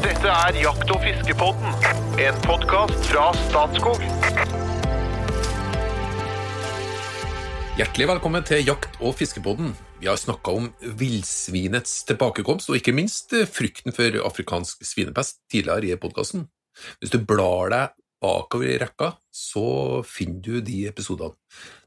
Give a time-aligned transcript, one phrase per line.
[0.00, 1.74] Dette er Jakt- og fiskepodden,
[2.24, 4.00] en podkast fra Statskog.
[7.76, 9.74] Hjertelig velkommen til Jakt- og fiskepodden.
[10.00, 15.92] Vi har snakka om villsvinets tilbakekomst, og ikke minst eh, frykten for afrikansk svinepest tidligere
[15.92, 16.46] i podkasten.
[17.02, 17.92] Hvis du blar deg
[18.24, 21.36] bakover i rekka, så finner du de episodene.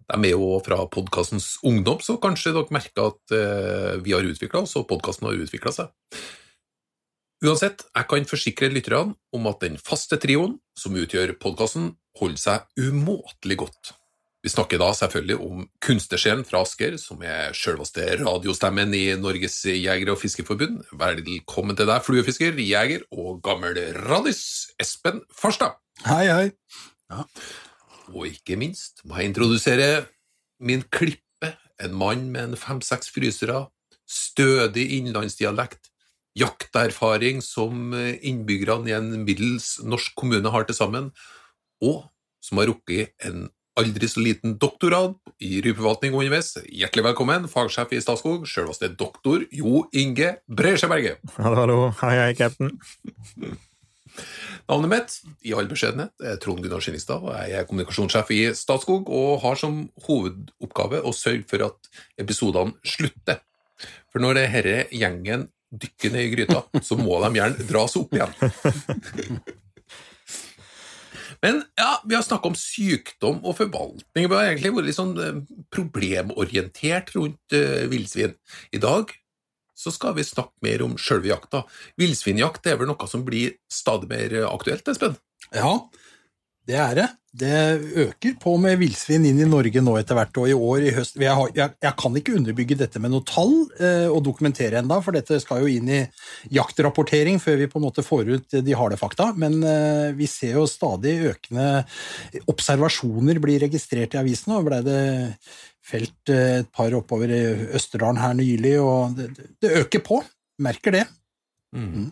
[0.06, 4.68] De er jo fra podkastens ungdom, så kanskje dere merker at eh, vi har utvikla
[4.68, 5.90] oss, og podkasten har utvikla seg.
[7.44, 12.80] Uansett, jeg kan forsikre lytterne om at den faste trioen som utgjør podkasten, holder seg
[12.80, 13.92] umåtelig godt.
[14.44, 20.14] Vi snakker da selvfølgelig om kunstnersjelen fra Asker, som er selveste radiostemmen i Norges jeger-
[20.14, 20.86] og fiskerforbund.
[20.96, 25.76] Velkommen til deg, fluefisker, jeger og gammel radis, Espen Farstad.
[26.08, 26.50] Hei, hei.
[28.14, 30.06] Og ikke minst må jeg introdusere
[30.64, 33.66] min klippe, en mann med en fem-seks frysere,
[34.08, 35.90] stødig innlandsdialekt,
[36.38, 41.12] jakterfaring som innbyggerne i en middels norsk kommune har til sammen,
[41.84, 42.08] og
[42.44, 43.48] som har rukket en
[43.80, 46.54] aldri så liten doktorgrad i rypeforvaltning underveis.
[46.70, 51.24] Hjertelig velkommen, fagsjef i Statskog, selveste doktor Jo Inge Bresjeberget.
[51.40, 51.78] Hallo, hallo.
[52.04, 52.74] Hei, hei, cap'n.
[54.70, 59.10] Navnet mitt, i all beskjedenhet, er Trond Gunnar Skinningstad, og jeg er kommunikasjonssjef i Statskog
[59.12, 61.90] og har som hovedoppgave å sørge for at
[62.22, 63.42] episodene slutter.
[64.14, 68.34] For når denne gjengen dykke ned i gryta, så må de gjerne dras opp igjen.
[71.44, 74.30] Men ja, vi har snakka om sykdom og forvaltning.
[74.30, 75.42] Vi har egentlig vært litt sånn eh,
[75.76, 78.38] problemorientert rundt uh, villsvin.
[78.72, 79.12] I dag
[79.76, 81.66] så skal vi snakke mer om sjølve jakta.
[82.00, 85.18] Villsvinjakt er vel noe som blir stadig mer eh, aktuelt, Espen?
[85.52, 85.74] Ja,
[86.70, 87.10] det er det.
[87.34, 87.60] Det
[87.98, 91.16] øker på med villsvin inn i Norge nå etter hvert, og i år, i høst
[91.18, 95.00] Jeg, har, jeg, jeg kan ikke underbygge dette med noe tall eh, og dokumentere enda,
[95.02, 96.02] for dette skal jo inn i
[96.54, 100.60] jaktrapportering før vi på en måte får ut de harde fakta, men eh, vi ser
[100.60, 101.68] jo stadig økende
[102.54, 105.02] observasjoner bli registrert i avisene, og det
[105.84, 107.42] felt eh, et par oppover i
[107.74, 110.22] Østerdalen her nylig, og det, det øker på.
[110.62, 111.08] Merker det.
[111.74, 112.12] Mm.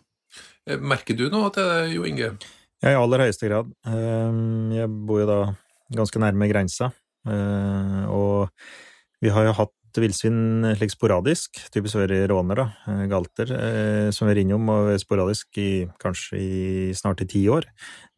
[0.82, 2.32] Merker du noe til det, Jo Inge?
[2.82, 3.68] Ja, i aller høyeste grad.
[3.86, 4.38] Jag
[4.74, 5.42] Jeg bor jo da
[5.94, 6.92] ganske nærme grensa,
[7.28, 8.50] eh, og
[9.22, 13.52] vi har jo hatt villsvin eh, slik sporadisk, typisk vært råner, da, eh, galter,
[14.12, 17.68] som vi ringer om, og sporadisk i kanskje i snart i ti år.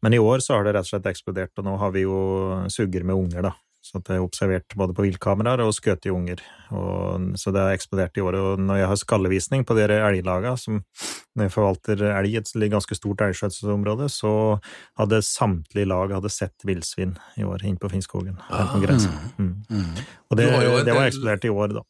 [0.00, 2.64] Men i år så har det rett og slett eksplodert, og nå har vi jo
[2.70, 3.52] suger med unger, da.
[3.84, 6.40] Så det er observert både på viltkameraer og skutt i unger.
[6.72, 8.38] Og, så det har eksplodert i år.
[8.40, 10.80] Og når jeg har skallevisning på dere elglagene, som
[11.34, 14.60] når jeg forvalter elg i et ganske stort elgskjøtselsområde, så
[15.00, 18.36] hadde samtlige lag hadde sett villsvin i år inne på Finnskogen.
[18.48, 18.70] Ah.
[18.72, 19.16] på grensen.
[19.38, 19.56] Mm.
[20.30, 21.84] Og det, det var del- eksplodert i år, da.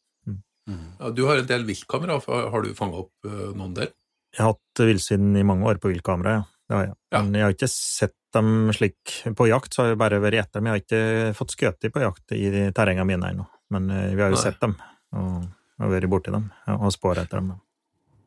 [0.65, 3.91] Ja, du har en del viltkamera, har du fanga opp eh, noen der?
[4.33, 6.45] Jeg har hatt villsvin i mange år på viltkamera, ja.
[6.73, 6.95] Har jeg.
[7.13, 7.19] Ja.
[7.21, 10.57] Men jeg har ikke sett dem slik på jakt, så har jeg bare vært etter
[10.57, 10.65] dem.
[10.65, 13.45] Jeg har ikke fått skutt på jakt i terrengene mine ennå,
[13.75, 14.41] men eh, vi har jo Nei.
[14.41, 14.73] sett dem
[15.13, 15.45] og,
[15.77, 17.53] og vært borti dem ja, og spår etter dem.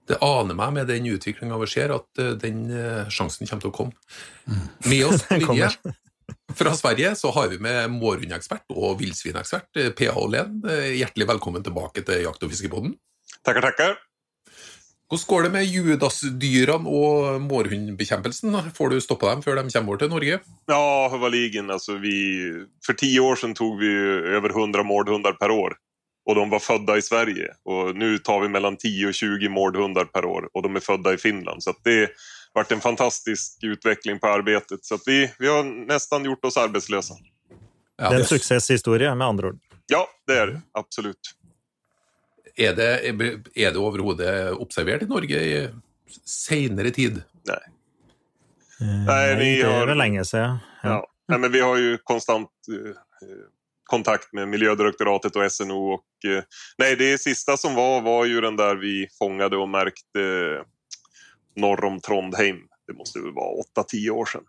[0.08, 3.72] Det aner meg med den utviklinga vi ser, at eh, den eh, sjansen kommer til
[3.72, 3.96] å komme.
[4.88, 5.72] Med oss på linje
[6.56, 10.16] fra Sverige så har vi med mårhundekspert og villsvinekspert eh, P.A.
[10.16, 10.62] Åhlén.
[10.96, 12.96] Hjertelig velkommen tilbake til Jakt- og fiskepodden.
[13.44, 13.98] Tackar, tackar.
[15.08, 18.56] Hvordan går det med Judasdyrene og mårhundbekjempelsen?
[18.76, 20.40] Får du stoppa dem før de kommer over til Norge?
[20.68, 21.70] Ja, överligen.
[21.70, 22.16] Alltså vi,
[22.86, 23.88] för tio år sedan tog vi
[24.36, 25.76] över 100 mårdhundar per år.
[26.28, 27.54] Och de var födda i Sverige.
[27.64, 30.48] Och nu tar vi mellan 10 och 20 mårdhundar per år.
[30.52, 31.62] Och de är födda i Finland.
[31.62, 32.08] Så att det har
[32.62, 34.84] varit en fantastisk utveckling på arbetet.
[34.84, 37.14] Så att vi, vi har nästan gjort oss arbetslösa.
[37.96, 39.58] Ja, Det er en suksesshistorie, med andre ord.
[39.86, 40.60] Ja, det är det.
[40.72, 41.34] Absolut.
[42.56, 42.88] Er det,
[43.56, 45.68] er det overhodet observert i Norge i
[46.26, 47.22] seinere tid?
[47.46, 47.62] Nej.
[48.80, 50.58] Eh, Nei, vi det har- er vel lenge siden.
[50.82, 51.06] Ja.
[51.28, 52.90] Nej, men vi har ju konstant eh,
[53.28, 53.44] eh,
[53.88, 55.92] kontakt med Miljödirektoratet och SNO.
[55.92, 56.42] Och, eh,
[56.78, 60.62] nej, det sista som var var ju den där vi fångade och märkte eh,
[61.56, 62.58] norr om Trondheim.
[62.86, 64.44] Det måste väl vara 8-10 år sedan.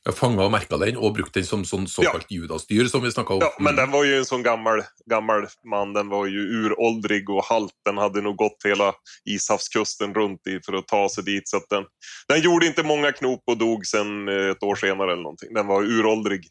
[0.00, 3.34] Jeg fanga og merka den, og brukte den som sånn såkalt judasdyr, som vi snakka
[3.36, 3.42] om.
[3.44, 5.92] Ja, men den var ju en sån gammal, gammal man.
[5.92, 7.74] Den var ju uråldrig och halt.
[7.84, 11.48] Den hade nog gått hela Ishavskusten runt i för att ta sig dit.
[11.48, 11.84] Så den,
[12.28, 15.54] den gjorde inte många knop och dog sen eh, ett år senare eller någonting.
[15.54, 16.48] Den var uråldrig.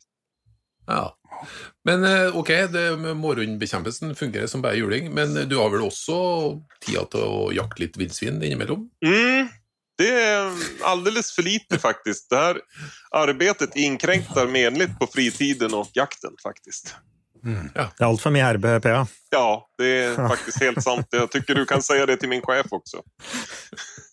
[0.90, 1.16] Ja.
[1.86, 6.18] Men eh, ok, det fungerer som bare juling, men du har vel også
[6.86, 8.90] tida til å jakte litt villsvin innimellom?
[9.06, 9.48] Mm,
[9.98, 10.52] det är
[10.84, 12.30] alldeles för lite faktiskt.
[12.30, 12.62] Det här
[13.12, 16.96] arbetet inkräktar menligt på fritiden och jakten faktiskt.
[17.74, 19.08] Det er altfor mye herbe, PA.
[19.32, 21.08] Ja, det är faktiskt helt sant.
[21.12, 22.98] Jag tycker du kan säga det till min chef också.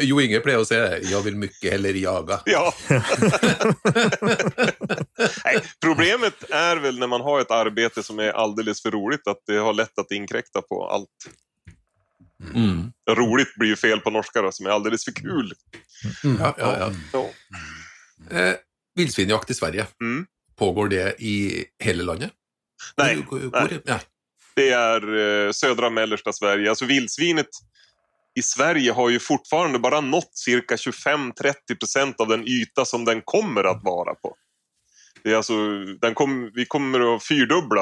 [0.00, 1.00] Jo Inge pleier å si det.
[1.10, 2.40] 'Jeg vil mye heller jaga'.
[2.46, 2.74] Ja.
[5.44, 9.38] Nej, problemet är väl när man har ett arbete som är alldeles för roligt att
[9.46, 11.08] det har lätt att inkräkta på allt.
[12.54, 12.92] Mm.
[13.10, 15.52] Roligt blir ju fel på norska då, som är alldeles för kul.
[16.38, 16.92] Ja, ja, ja.
[17.12, 17.30] Ja.
[18.38, 18.54] Eh,
[18.94, 20.26] Villsvinjakt i Sverige, Mm.
[20.58, 22.30] pågår det i hele landet?
[22.96, 23.80] Nej, Hvor- hvor- nej.
[23.84, 24.00] ja.
[24.54, 26.68] det är eh, södra mellersta Sverige.
[26.70, 27.46] Alltså vildsvinet
[28.38, 33.22] i Sverige har ju fortfarande bara nått cirka 25-30 procent av den yta som den
[33.24, 34.36] kommer att vara på.
[35.24, 35.54] Det är alltså,
[36.00, 37.80] den kom, vi kommer att fyrdubbla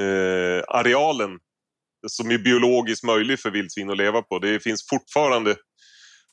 [0.00, 1.38] eh, arealen
[2.06, 4.38] som är biologiskt möjlig för vildsvin att leva på.
[4.38, 5.56] Det finns fortfarande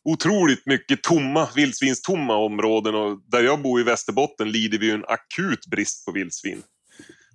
[0.04, 5.06] otroligt mycket tomma, vildsvinstomma områden och där jag bor i Västerbotten lider vi ju en
[5.08, 6.64] akut brist på vildsvin.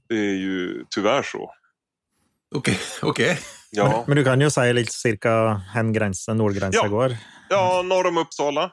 [0.09, 1.55] Det är ju tyvärr så.
[2.55, 2.79] Okej.
[3.77, 4.05] Ja.
[4.07, 5.33] Men du kan jo si litt cirka
[5.75, 6.89] hen grense, nordgrensa Ja.
[6.89, 7.17] går.
[7.49, 8.73] Ja, norr om Uppsala.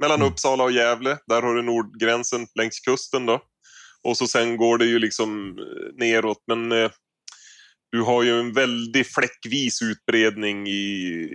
[0.00, 0.32] Mellan Mm.
[0.32, 1.18] Uppsala och Gävle.
[1.26, 3.42] Där har du nordgränsen längs kusten då.
[4.02, 5.64] Och så sen går det ju liksom eh,
[5.98, 6.42] neråt.
[6.46, 6.90] Men eh,
[7.92, 10.82] du har ju en väldigt fläckvis utbredning i,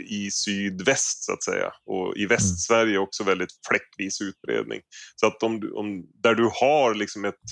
[0.10, 1.72] i sydväst så att säga.
[1.86, 4.81] Och i Västsverige också väldigt fläckvis utbredning.
[5.16, 7.46] Så att om, om där du har liksom ett,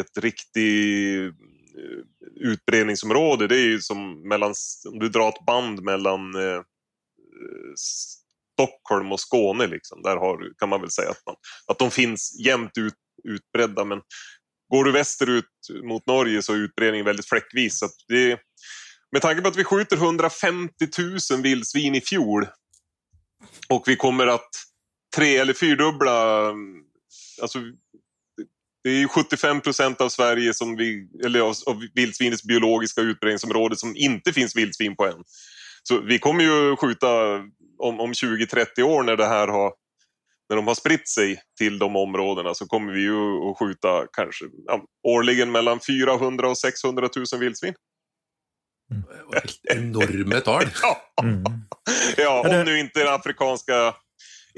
[0.00, 1.34] ett riktigt
[1.76, 4.54] Eh, utbredningsområde, det är ju som mellan,
[4.88, 6.62] om du drar ett band mellan eh, eh,
[7.76, 9.66] Stockholm och Skåne.
[9.66, 10.02] Liksom.
[10.02, 11.36] Där har, kan man väl säga att, man,
[11.66, 12.94] att de finns jämnt ut,
[13.24, 13.84] utbredda.
[13.84, 14.00] Men
[14.72, 15.44] går du västerut
[15.84, 17.78] mot Norge så är utbredningen väldigt fläckvis.
[17.78, 18.40] Så det,
[19.12, 20.74] med tanke på att vi skjuter 150
[21.30, 22.46] 000 vildsvin i fjol
[23.68, 24.50] och vi kommer att
[25.16, 26.52] tre eller fyrdubbla...
[27.42, 27.58] Alltså,
[28.86, 33.76] det är ju 75 procent av Sverige som vi, eller av, av vildsvinets biologiska utbredningsområde
[33.76, 35.24] som inte finns vildsvin på än.
[35.82, 37.08] Så vi kommer ju skjuta
[37.78, 39.72] om, om 20-30 år när det här har
[40.48, 44.44] när de har spritt sig till de områdena så kommer vi ju att skjuta kanske
[44.66, 47.74] ja, årligen mellan 400 och 600 000 vildsvin.
[49.34, 50.64] Helt enorme tall.
[50.82, 51.42] Ja, Mm.
[52.16, 53.94] ja det- om nu inte den afrikanska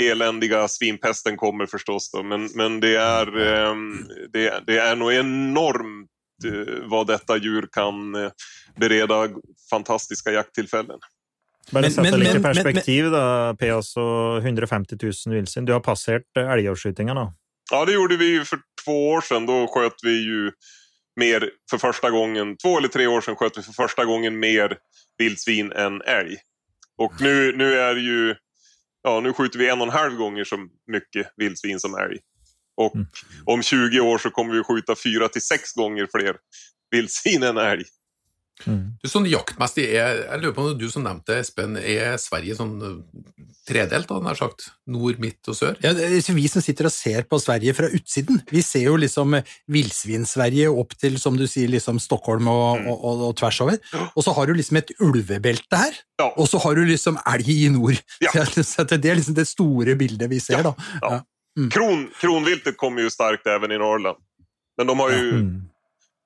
[0.02, 2.22] eländiga svinpesten kommer förstås då.
[2.22, 3.98] Men, men det, är, ehm,
[4.32, 6.08] det, det är nog enormt
[6.44, 8.30] eh, vad detta djur kan eh,
[8.76, 9.28] bereda
[9.70, 10.98] fantastiska jakttillfällen.
[11.70, 13.82] Bare Men- sett men- det litt i men- men- perspektiv, da, P.
[13.82, 15.64] så 150 000 villsvin.
[15.64, 17.34] Du har passert eh, elgavskytinga nå.
[17.70, 19.46] Ja, det gjorde vi ju för två år sedan.
[19.46, 20.50] Då sköt vi ju
[21.16, 22.56] mer för första gången.
[22.56, 24.76] Två eller tre år sedan sköt vi för första gången mer
[25.18, 26.36] vildsvin än älg.
[26.98, 28.34] Och nu, nu är det ju...
[29.02, 30.56] Ja, nu skjuter vi en och en halv gånger så
[30.92, 32.18] mycket vildsvin som älg.
[32.76, 33.06] Och Mm.
[33.44, 36.36] om 20 år så kommer vi skjuta fyra till sex gånger fler
[36.90, 37.84] vildsvin än älg.
[38.66, 38.98] Mm.
[39.02, 42.72] Du, sånn jaktmessig, er, jeg lurer på om du som nevnte, Espen, er Sverige sånn
[42.82, 44.64] eh, tredelt, hadde jeg sagt?
[44.90, 45.76] Nord, midt og sør?
[45.84, 48.96] Ja, det er vi som sitter og ser på Sverige fra utsiden, vi ser jo
[48.98, 52.88] liksom eh, villsvin-Sverige opp til, som du sier, liksom Stockholm og, Mm.
[52.92, 53.78] og, og, og tvers over.
[54.14, 57.48] Og så har du liksom et ulvebelte her, Ja, og så har du liksom elg
[57.48, 58.00] i nord.
[58.20, 58.32] Ja.
[58.66, 60.62] Så det er liksom det store bildet vi ser, Ja.
[60.62, 60.74] da.
[61.02, 61.20] ja.
[61.70, 64.16] Kron, kronviltet kommer ju starkt även i Norrland.
[64.78, 65.67] Men de har ju Mm.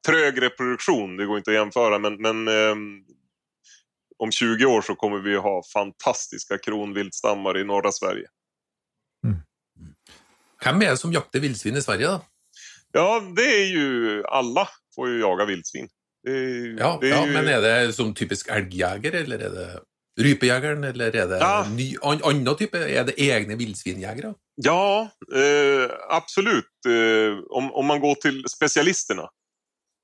[0.06, 3.00] Trög reproduktion, det går inte att jämföra, men, men ehm,
[4.18, 8.26] om 20 år så kommer vi ha fantastiska kronviltstammar i norra Sverige.
[10.62, 12.20] Hvem er det som jakter villsvin i Sverige, da?
[12.92, 15.88] Ja, det är ju alla får ju jaga vildsvin.
[16.28, 19.80] Är, Ja, det är ja ju, men er det som typisk elgjeger, eller er det
[20.20, 21.66] rypejegeren, eller er det Ja.
[21.76, 22.78] ny, an, annen type?
[22.78, 24.34] Er det egne villsvinjegere?
[24.54, 26.70] Ja, eh, absolut.
[26.86, 29.28] Eh, om, om man går till specialisterna.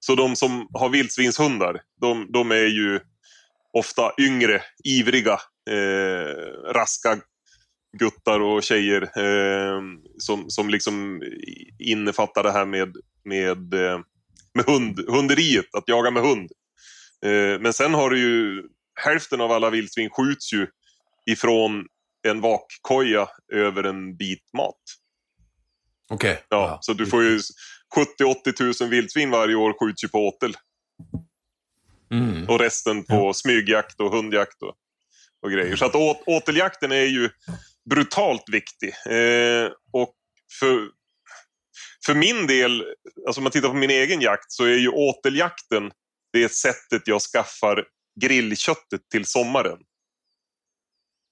[0.01, 3.01] Så de som har vildsvinshundar, de, de är ju
[3.73, 5.41] ofta yngre, ivriga,
[5.71, 7.19] eh, raska
[7.99, 9.83] guttar och tjejer eh,
[10.19, 11.23] som, som liksom
[11.79, 14.01] innefattar det här med, med, eh,
[14.55, 16.51] med hund, hunderiet, att jaga med hund.
[17.25, 18.63] Eh, men sen har du ju
[19.05, 20.67] hälften av alla vildsvin skjuts ju
[21.27, 21.87] ifrån
[22.29, 24.83] en vakkoja över en bit mat.
[26.11, 26.25] Ok.
[26.49, 27.41] Ja, Så du får ju
[27.97, 30.57] 70-80 000 vildsvin varje år skjuts ju på åtel.
[32.11, 32.49] Mm.
[32.49, 34.75] Och resten på smygjakt och hundjakt och,
[35.43, 35.77] och grejer.
[35.77, 37.31] Så att å, åteljakten är ju
[37.91, 38.89] brutalt viktig.
[38.89, 40.15] Eh, och
[40.61, 40.89] för,
[42.07, 42.85] för min del,
[43.27, 45.91] alltså om man tittar på min egen jakt, så är ju åteljakten
[46.33, 47.85] det sättet jag skaffar
[48.21, 49.79] grillköttet till sommaren.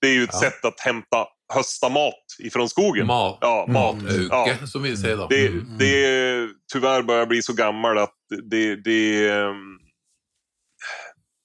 [0.00, 0.40] Det är ju ett Ja.
[0.40, 3.06] sätt att hämta hösta mat ifrån skogen.
[3.06, 3.96] Mat, Ja, mat.
[4.02, 4.66] matauke, Ja.
[4.66, 5.26] som vi sier da.
[5.30, 5.78] Det, Mm.
[5.78, 8.14] det tyvärr börjar jag bli så gammal att
[8.50, 9.78] det, det, ehm,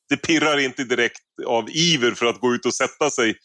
[0.10, 3.36] det pirrar inte direkt av iver för att gå ut och sätta sig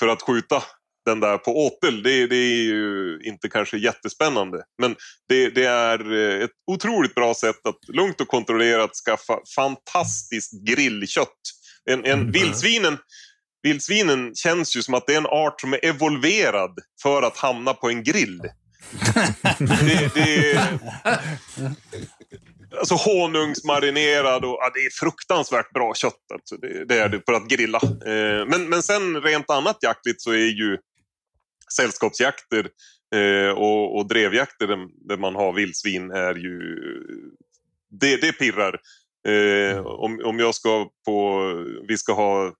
[0.00, 0.62] för att skjuta
[1.06, 4.62] den där på åtel, det, det är ju inte kanske jättespännande.
[4.82, 4.96] Men
[5.28, 11.38] det, det, är eh, ett otroligt bra sätt att lugnt och kontrollerat skaffa fantastiskt grillkött.
[11.90, 12.30] En, en Mm.
[12.32, 12.98] vildsvinen,
[13.66, 17.74] vildsvinen känns ju som att det är en art som är evolverad för att hamna
[17.74, 18.42] på en grill.
[19.58, 20.60] det, det,
[22.78, 26.24] alltså honungsmarinerad och ja, det är fruktansvärt bra kött.
[26.34, 26.56] Alltså.
[26.56, 27.80] Det, det är det för att grilla.
[27.82, 30.78] Eh, men, men sen rent annat jaktligt så är ju
[31.76, 32.68] sällskapsjakter
[33.14, 36.58] eh, och, och drevjakter där, där man har vildsvin är ju...
[38.00, 38.80] Det, det pirrar.
[39.28, 41.40] Eh, om, om jag ska på...
[41.88, 42.52] Vi ska ha...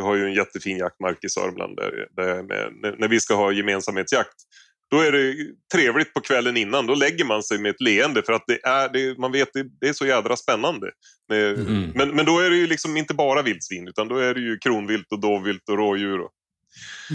[0.00, 2.96] Vi har ju en jättefin jaktmark i Sörmland där, där med.
[2.98, 4.34] När, vi ska ha gemensamhetsjakt
[4.90, 5.34] då är det
[5.74, 6.86] trevligt på kvällen innan.
[6.86, 9.64] Då lägger man sig med ett leende för att det är, det, man vet det,
[9.80, 10.90] det är så jädra spännande.
[11.32, 11.92] Mm.
[11.94, 14.58] men, men då är det ju liksom inte bara vildsvin utan då är det ju
[14.58, 16.20] kronvilt och dovvilt och rådjur.
[16.20, 16.30] Och.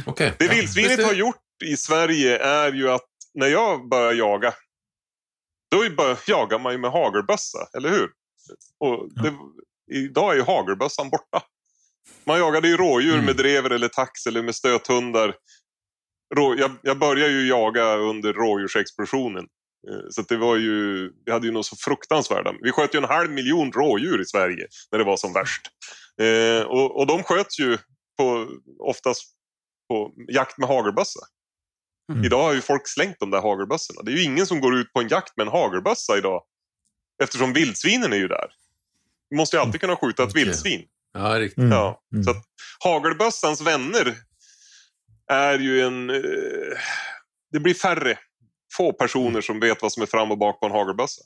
[0.05, 0.33] Okej.
[0.39, 0.51] Det Ja.
[0.53, 4.53] vildsvinet har gjort i Sverige är ju att när jag börjar jaga
[5.71, 5.85] då
[6.27, 8.09] jagar man ju med hagelbössa, eller hur?
[8.79, 9.33] Och det,
[9.91, 11.43] Idag är ju hagelbössan borta.
[12.23, 13.25] Man jagade ju rådjur Mm.
[13.25, 15.35] med drever eller tax eller med stöthundar.
[16.35, 19.43] Rå, jag, jag började ju jaga under rådjursexplosionen.
[19.89, 22.53] Eh, Så det var ju, vi hade ju något så fruktansvärda.
[22.61, 25.61] Vi sköt ju en halv miljon rådjur i Sverige när det var som värst.
[26.21, 27.77] Eh, och, och de sköts ju
[28.17, 28.47] på,
[28.79, 29.23] oftast
[29.89, 31.19] på jakt med hagelbössa.
[32.11, 32.25] Mm.
[32.25, 34.01] Idag har ju folk slängt de där hagelbössorna.
[34.03, 36.43] Det är ju ingen som går ut på en jakt med en hagelbössa idag.
[37.23, 38.47] Eftersom vildsvinen är ju där.
[39.29, 40.43] Du måste ju alltid kunna skjuta ett Okej.
[40.43, 40.85] vildsvin.
[41.15, 41.57] Ja, riktigt.
[41.57, 41.71] Mm.
[41.71, 42.23] Ja, Mm.
[42.23, 42.43] så att
[42.83, 44.15] hagelbössans vänner
[45.31, 46.09] är ju en...
[46.09, 46.77] Eh,
[47.51, 48.17] det blir färre,
[48.77, 51.21] få personer som vet vad som är fram och bak på en hagelbössa.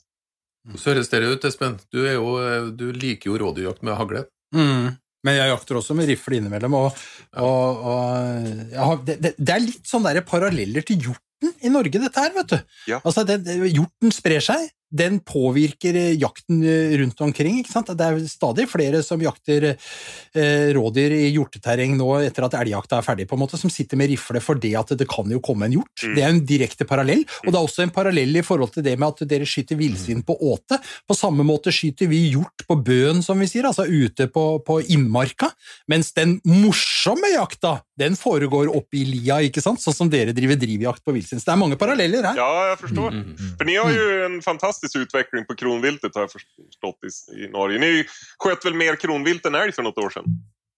[0.78, 1.78] Så høres det ut, Espen.
[1.90, 4.24] Du, er jo, eh, du liker jo rådyrjakt med hagle.
[4.54, 4.90] Mm.
[5.24, 6.74] Men jeg jakter også med rifle innimellom.
[6.76, 7.00] Og,
[7.36, 11.00] og, og har, det, det, det er litt sånn der paralleller til
[11.40, 12.58] hjorten i Norge, dette her, vet du.
[12.90, 13.00] Ja.
[13.04, 14.70] Altså, det, det, hjorten sprer seg.
[14.90, 17.60] Den påvirker eh, jakten eh, rundt omkring.
[17.60, 17.92] ikke sant?
[17.94, 23.06] Det er stadig flere som jakter eh, rådyr i hjorteterreng nå etter at elgjakta er
[23.06, 25.76] ferdig, på en måte, som sitter med rifle fordi at det kan jo komme en
[25.78, 25.94] hjort.
[26.02, 26.16] Mm.
[26.16, 27.22] Det er en direkte parallell.
[27.44, 30.24] Og det er også en parallell i forhold til det med at dere skyter villsvin
[30.26, 30.80] på åte.
[31.06, 34.80] På samme måte skyter vi hjort på bøen, som vi sier, altså ute på, på
[34.90, 35.52] innmarka.
[35.90, 39.78] Mens den morsomme jakta, den foregår oppe i lia, ikke sant?
[39.78, 41.29] Sånn som dere driver drivjakt på villsvin.
[41.38, 42.36] Så det er mange paralleller her.
[42.36, 43.08] Ja, jag förstår.
[43.12, 43.56] Mm, mm.
[43.58, 47.78] För ni har ju en fantastisk utveckling på kronviltet har jag förstått i, i Norge.
[47.78, 48.04] Ni
[48.38, 50.24] sköt väl mer kronvilt än älg för något år sedan?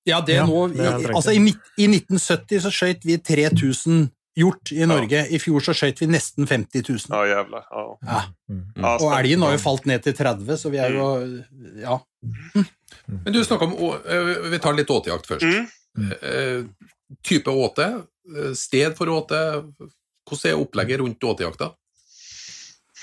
[0.04, 3.18] Ja, det Ja, nå, det er helt i, i, nitt- I 1970 så skjøt vi
[3.18, 5.26] 3000 hjort i Norge.
[5.30, 6.98] I fjor så skjøt vi nesten 50 000.
[7.08, 7.64] Ja, jävlar.
[7.70, 7.84] Ja.
[8.02, 8.22] Ja.
[8.50, 8.62] Mm.
[8.76, 9.64] Ja, Og elgen har jo stämmer.
[9.64, 11.06] falt ned til 30, så vi er jo
[11.84, 12.00] Ja.
[13.06, 15.42] Men du snakker om eh, Vi tar litt åtejakt først.
[15.46, 16.12] Mm.
[16.22, 16.64] Eh,
[17.22, 17.84] Type åte,
[18.38, 19.38] eh, sted for åte.
[20.28, 21.70] Hvordan er opplegget rundt åtejakta?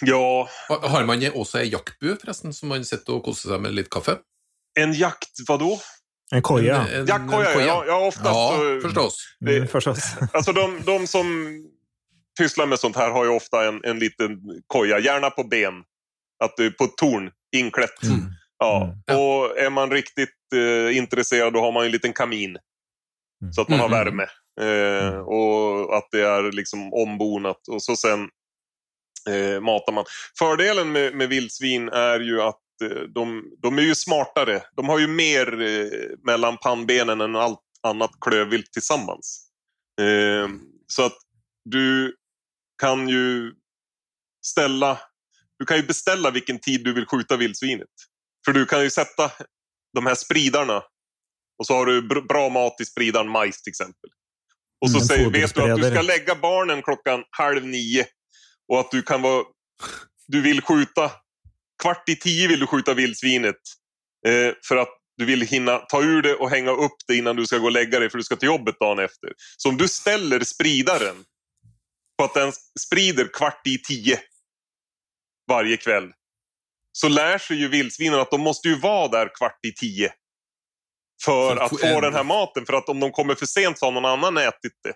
[0.01, 3.89] Ja, Har man også ei jaktbue, forresten, som man sitter og koser seg med litt
[3.91, 4.19] kaffe?
[4.79, 5.73] en jakt, vadå?
[6.31, 6.75] En koja.
[6.88, 7.65] En- en- Jaktkoja, en koja.
[7.67, 9.15] ja, ja oftast Ja, förstås.
[9.39, 9.99] det- Mm, förstås.
[10.33, 11.27] Alltså de, de som
[12.39, 15.73] pysslar med sånt här har ju ofta en, en liten koja, gärna på ben.
[16.43, 18.03] Att det är på ett torn, inklätt.
[18.03, 18.19] Mm.
[18.59, 18.83] Ja.
[19.09, 19.21] Mm.
[19.21, 22.57] Och är man riktigt eh, intresserad då har man en liten kamin.
[23.41, 23.53] Mm.
[23.53, 23.99] Så att man har Mm.
[24.05, 24.27] värme.
[24.59, 27.67] Eh, och att det är liksom ombonat.
[27.67, 28.29] Och så sen
[29.29, 30.05] eh, matar man.
[30.39, 34.63] Fördelen med, med vildsvin är ju att eh, de, de är ju smartare.
[34.75, 39.49] De har ju mer eh, mellan pannbenen än allt annat klövvilt tillsammans.
[40.01, 40.49] Eh,
[40.87, 41.17] så att
[41.65, 42.15] du
[42.81, 43.53] kan ju
[44.45, 44.99] ställa
[45.59, 47.87] du kan ju beställa vilken tid du vill skjuta vildsvinet.
[48.45, 49.31] För du kan ju sätta
[49.93, 50.83] de här spridarna
[51.57, 54.09] och så har du br- bra mat i spridaren majs till exempel.
[54.81, 58.07] Och så Mm, säger, vet du att du ska lägga barnen klockan halv nio
[58.71, 59.43] och att du kan vara...
[60.27, 61.12] Du vill skjuta...
[61.83, 63.55] Kvart i tio vill du skjuta vildsvinet.
[64.27, 67.45] Eh, för att du vill hinna ta ur det och hänga upp det innan du
[67.45, 69.33] ska gå och lägga dig för du ska till jobbet dagen efter.
[69.57, 71.25] Så om du ställer spridaren
[72.17, 74.19] på att den sprider kvart i tio
[75.48, 76.12] varje kväll
[76.91, 80.13] så lär sig ju vildsvinen att de måste ju vara där kvart i tio
[81.25, 82.65] för att få- den här maten.
[82.65, 84.93] För att om de kommer för sent så har någon annan ätit det.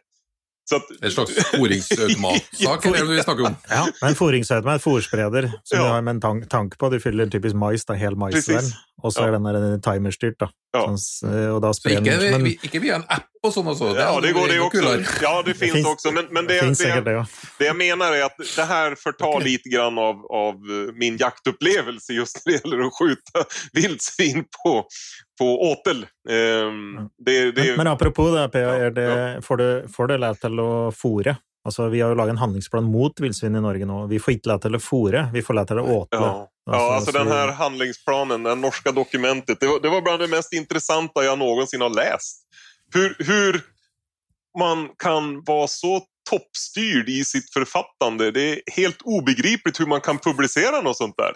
[0.70, 3.56] Så att, En slags foringsautomatsak, eller det vi snakker om.
[3.70, 5.84] Ja, en fôringsautome, et fôrspreder, som Ja.
[5.84, 6.90] du har med en tank, tank på.
[6.90, 8.74] Du fyller typisk mais, da, hel mais Precis.
[9.04, 9.28] Og så Ja.
[9.28, 10.48] er den der timerstyrt, da.
[10.74, 10.86] Ja.
[10.88, 13.96] Sånn, s- og da Så sprer den men, ikke via en app, och sånt också.
[14.00, 15.04] Ja, det går det också.
[15.22, 16.12] Ja, det finns, finns- också.
[16.12, 17.26] Men, men Det det, det, det, ja.
[17.60, 22.14] det jag menar är att det här förtar lite grann av, av eh, min jaktupplevelse
[22.14, 23.40] just när det gäller att skjuta
[23.74, 24.86] vildsvin på,
[25.40, 26.06] på åtel.
[26.30, 30.18] Ehm, det, det, Men, men apropos det, P, Ja, er det, får, du, får du
[30.18, 31.36] lov til å fôre?
[31.66, 34.06] Altså, vi har jo laget en handlingsplan mot villsvin i Norge nå.
[34.12, 36.20] Vi får ikke lov til å fôre, vi får lov til å åtle.
[36.20, 40.20] Ja, ja alltså så den här handlingsplanen, det norska dokumentet, det var, det var bland
[40.20, 42.44] det mest intressanta jag någonsin har läst.
[42.94, 43.62] Hur, hur
[44.60, 48.32] man kan vara så toppstyrd i sitt författande.
[48.32, 51.34] Det är helt obegripligt hur man kan publicera något sånt där.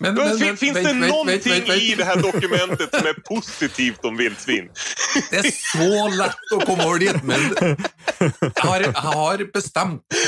[0.00, 3.06] Men, Men, fin- finns vent, det vent, någonting vent, vent, i det här dokumentet som
[3.06, 4.68] är positivt om vildsvin?
[5.30, 10.18] Det er så lett å komme over dit, men jeg har, jeg har bestemt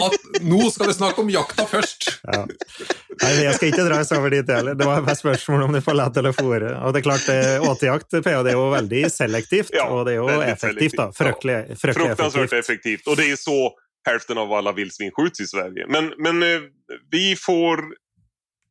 [0.00, 2.08] og at nå skal vi snakke om jakta først.
[2.24, 2.40] Ja.
[2.46, 4.74] Nei, men Jeg skal ikke dra oss over dit heller.
[4.80, 6.72] Det var bare spørsmål om får lov til å fôre.
[6.80, 7.28] Og det er klart,
[7.68, 10.96] åtejakt PH, det er jo veldig selektivt, Ja, og det jo veldig effektivt.
[10.96, 12.64] selektivt, Fryktelig, fryktelig Fruktansvärt effektivt.
[12.64, 13.06] effektivt.
[13.06, 13.72] Och det är så
[14.08, 15.86] hälften av alla vildsvin skjuts i Sverige.
[15.88, 16.60] Men, men eh,
[17.10, 17.78] vi får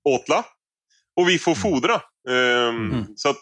[0.09, 0.45] åtla
[1.15, 2.01] och vi får fodra.
[2.29, 3.05] Ehm, Mm.
[3.15, 3.41] Så att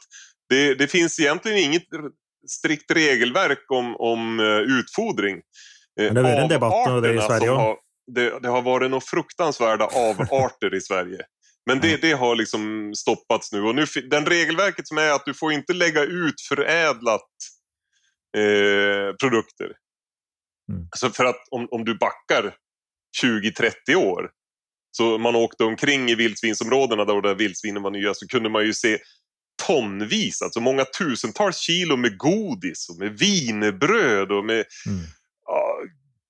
[0.50, 1.84] det, det finns egentligen inget
[2.48, 5.42] strikt regelverk om, om eh, utfodring.
[6.00, 7.78] Eh, Men det varit en debatt om det i Sverige har,
[8.16, 11.20] det, det har varit några fruktansvärda avarter i Sverige.
[11.66, 13.62] Men det, det har liksom stoppats nu.
[13.62, 17.30] Och nu den regelverket som är att du får inte lägga ut förädlat
[18.38, 19.72] eh, produkter.
[20.72, 20.88] Mm.
[20.98, 22.56] Så för att om, om du backar
[23.24, 24.32] 20-30 år
[24.92, 28.74] så man åkte omkring i vildsvinsområdena där, där vildsvinen var nya så kunde man ju
[28.74, 28.98] se
[29.68, 35.06] tonvis, alltså många tusentals kilo med godis och med wienerbröd och med Mm.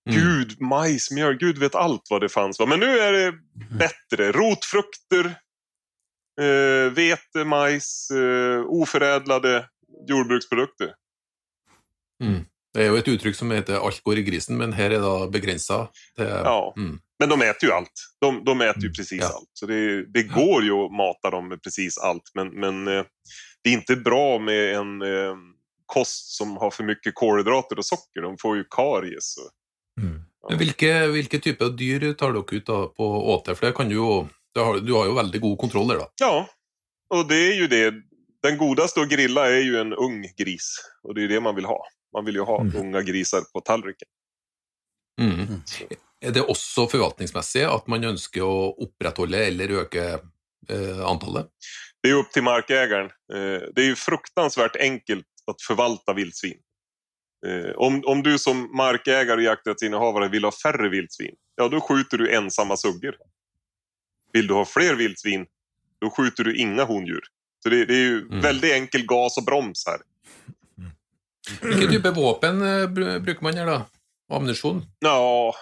[0.09, 0.21] Mm.
[0.21, 2.59] Gud, majs, mjöl, gud vet allt vad det fanns.
[2.59, 2.65] va.
[2.65, 3.33] Men nu är det
[3.77, 4.31] bättre.
[4.31, 5.25] Rotfrukter,
[6.41, 9.67] eh, vete, majs, eh, oförädlade
[10.07, 10.93] jordbruksprodukter.
[12.23, 12.45] Mm.
[12.73, 15.31] Det er jo et uttrykk som heter 'alt går i grisen', men her er det
[15.31, 16.73] begrensa til Ja.
[16.77, 16.99] mm.
[17.19, 17.97] Men de äter ju allt.
[18.21, 19.27] De, de äter ju Mm, precis ja.
[19.27, 19.49] allt.
[19.53, 22.31] Så det, det går ju att mata dem med precis allt.
[22.35, 23.03] Men, men eh,
[23.63, 25.35] det är inte bra med en eh,
[25.85, 28.21] kost som har för mycket kolhydrater och socker.
[28.21, 29.35] De får ju karies.
[30.01, 30.21] Mm.
[30.49, 32.65] Men hvilke, hvilke typer dyr tar dere ut
[32.97, 33.55] på åte?
[33.55, 36.07] For det kan du jo det har, Du har jo veldig god kontroll da.
[36.19, 36.47] ja,
[37.09, 37.93] och det är ju det.
[38.43, 40.75] Den godaste att grilla är ju en ung gris.
[41.03, 41.85] Och det är det man vill ha.
[42.13, 42.75] Man vill ju ha Mm.
[42.75, 44.07] unga grisar på tallriken.
[45.21, 45.61] Mm.
[46.21, 50.03] Er det også forvaltningsmessig at man ønsker å opprettholde eller øke
[50.69, 51.47] eh, antallet?
[52.03, 53.05] Det är upp till markägaren.
[53.33, 56.57] Eh, det är ju fruktansvärt enkelt att förvalta vildsvin.
[57.47, 62.17] Eh, om, om du som markägare och jakträttsinnehavare vill ha färre vildsvin, ja då skjuter
[62.17, 63.15] du ensamma suggor.
[64.33, 65.45] Vill du ha fler vildsvin,
[66.01, 67.23] då skjuter du inga hondjur.
[67.63, 68.41] Så det, det är ju Mm.
[68.41, 69.99] väldigt enkel gas och broms här.
[71.61, 73.79] Hvilke typer våpen eh, br- bruker man her, da?
[74.29, 74.83] Og ammunisjon?
[74.99, 75.53] Ja,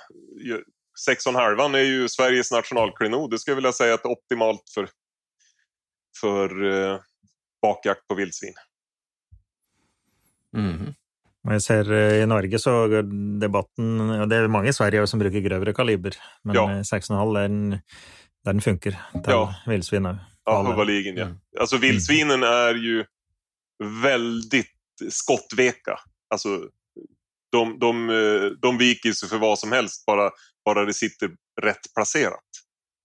[0.44, 0.63] ju-
[1.06, 3.32] sex och en halvan är ju Sveriges nationalklenod.
[3.32, 4.89] Det skulle jag vilja säga att det är optimalt för,
[6.22, 7.00] för eh,
[7.62, 8.54] bakjakt på vildsvin.
[10.58, 10.94] Mhm.
[11.48, 13.06] Og jeg ser eh, i Norge så går
[13.42, 16.65] debatten ja, Det er mange i Sverige som bruker grøvere kaliber, men Ja.
[16.72, 17.80] eh, 6,5 den,
[18.46, 18.92] den funker
[19.24, 19.54] til Ja.
[19.68, 20.20] villsvin òg.
[20.46, 21.26] Ja, huvudligen ja.
[21.26, 21.38] Mm.
[21.60, 23.06] Alltså vildsvinen är ju
[24.04, 24.68] väldigt
[25.09, 25.99] skottveka.
[26.29, 26.69] Alltså,
[27.51, 30.31] de, de, eh, de viker sig för vad som helst bara,
[30.65, 31.29] bara det sitter
[31.62, 32.43] rätt placerat.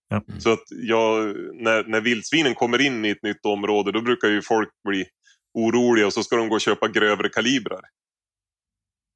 [0.08, 0.22] Ja.
[0.38, 4.42] Så att jag, när, när vildsvinen kommer in i ett nytt område då brukar ju
[4.42, 5.06] folk bli
[5.54, 7.80] oroliga och så ska de gå och köpa grövre kalibrar.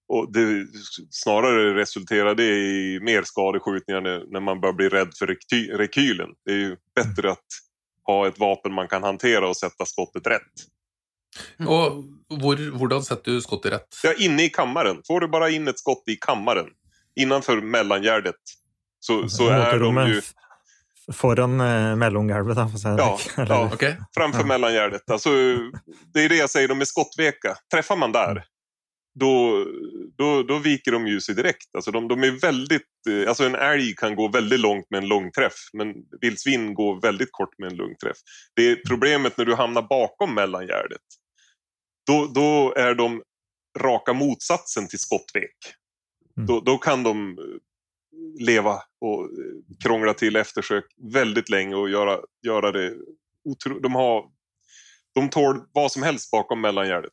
[0.09, 0.67] Och det,
[1.11, 6.29] snarare resulterar det i mer skadeskjutningar när, när man börjar bli rädd för reky, rekylen.
[6.45, 7.47] Det är ju bättre att
[8.07, 10.53] ha ett vapen man kan hantera och sätta skottet rätt.
[11.67, 12.05] Og
[12.41, 14.01] hvor, hvordan setter du skottet rett?
[14.05, 15.03] Ja, inne i kammaren.
[15.07, 16.67] Får du bara in ett skott i kammaren
[17.17, 18.35] innanför mellangärdet
[19.01, 20.25] så, så är de ju Motorrommet
[21.09, 23.71] f- foran eh, mellomgulvet, da, for å si det Ja, ja.
[23.75, 23.85] Ok?
[24.15, 24.47] framför Ja.
[24.47, 25.11] mellangärdet.
[25.11, 25.31] Alltså,
[26.15, 27.57] det är det jag säger, de är skottveka.
[27.73, 28.45] Träffar man där,
[29.21, 29.65] då,
[30.19, 31.75] då, då viker de ju sig direkt.
[31.75, 35.09] Alltså, de, de är väldigt, eh, alltså en älg kan gå väldigt långt med en
[35.09, 38.17] lång träff, men vildsvin går väldigt kort med en lång träff.
[38.57, 41.01] Det är problemet när du hamnar bakom mellangärdet.
[42.09, 43.23] Då, då är de
[43.79, 45.57] raka motsatsen till skottvek.
[46.37, 46.47] Mm.
[46.47, 47.45] Då, då kan de eh,
[48.47, 49.29] leva och eh,
[49.85, 52.95] krångla till eftersök väldigt länge och göra, göra det
[53.45, 54.25] otro, de, har,
[55.15, 57.13] de tål vad som helst bakom mellangärdet.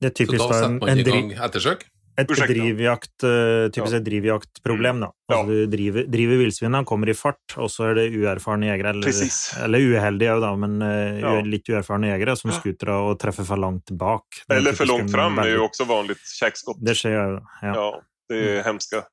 [0.00, 1.86] Det er Så typisk da da, setter en, en i dri- gang ettersøk?
[2.18, 2.52] Et Ursäkta.
[2.54, 4.00] drivjakt, eh, typisk Ja.
[4.00, 5.10] drivjaktproblem, da.
[5.28, 5.36] Ja.
[5.42, 9.02] Altså, du driver, driver villsvinene, kommer i fart, og så er det uerfarne jegere, eller,
[9.04, 9.52] Precis.
[9.60, 11.40] eller uheldige da, men eh, Ja.
[11.42, 12.56] litt uerfarne jegere som Ja.
[12.60, 14.24] skuter og treffer for langt bak.
[14.48, 16.76] Det er Eller för långt fram är ju också vanligt käkskott.
[16.80, 17.74] Det skjer jo, ja.
[17.74, 19.04] Ja, det är hemska.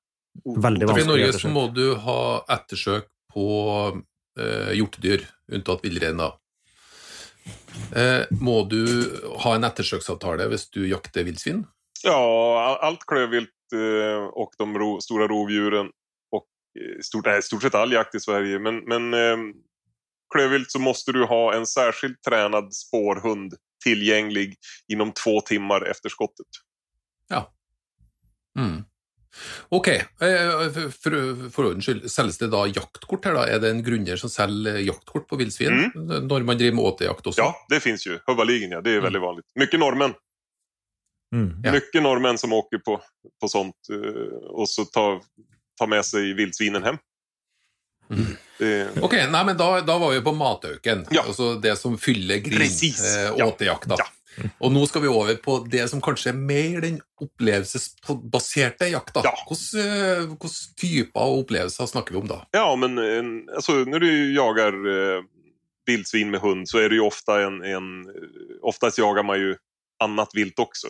[0.45, 4.01] Veldig For I vanskelig Norge så må du ha ettersøk på
[4.39, 6.17] eh, hjortedyr, unntatt villrein.
[6.17, 6.31] da.
[7.95, 8.85] Eh, må du
[9.43, 11.65] ha en ettersøksavtale hvis du jakter villsvin?
[12.03, 15.87] Ja, all- allt klövvilt eh, och de ro, stora rovdjuren
[16.31, 16.45] och
[16.79, 18.59] eh, stort, nej, stort sett all jakt i Sverige.
[18.59, 19.37] Men, men eh,
[20.33, 24.55] klövvilt så måste du ha en särskilt tränad spårhund tillgänglig
[24.87, 26.47] inom två timmar efter skottet.
[28.59, 28.83] Mm.
[29.69, 30.01] Ok, eh,
[31.03, 33.33] for, for ordens skyld, selges det da jaktkort her?
[33.33, 33.47] da?
[33.49, 37.41] Er det en grunner som selger jaktkort på villsvin når man driver med åtejakt også?
[37.41, 38.19] Ja, det finns ju.
[38.27, 38.81] Huvudligen, ja.
[38.81, 39.45] Det är väldigt vanligt.
[39.55, 40.13] Mycket norrmän.
[41.33, 41.61] Mm.
[41.63, 41.71] Ja.
[41.71, 43.01] Mycket norrmän som åker på,
[43.41, 45.21] på sånt eh, och så tar,
[45.79, 46.97] tar med sig vildsvinen hem.
[48.09, 48.25] Mm.
[48.57, 51.23] Det, Ok, nei, men da, da var vi på matauken, Ja.
[51.27, 53.53] altså det som fyller Precis, eh, ja.
[53.59, 54.05] Ja.
[54.59, 59.21] Og nå skal vi over på det som kanskje er mer den opplevelsesbaserte jakta.
[59.25, 59.33] Ja.
[59.49, 62.39] Hvilke eh, typer av opplevelser snakker vi om da?
[62.51, 65.23] Ja, men en, alltså, när du jagar eh,
[65.85, 68.07] vildsvin med hund så är det ju ofta en, en...
[68.61, 69.55] Oftast jagar man ju
[70.03, 70.87] annat vilt också.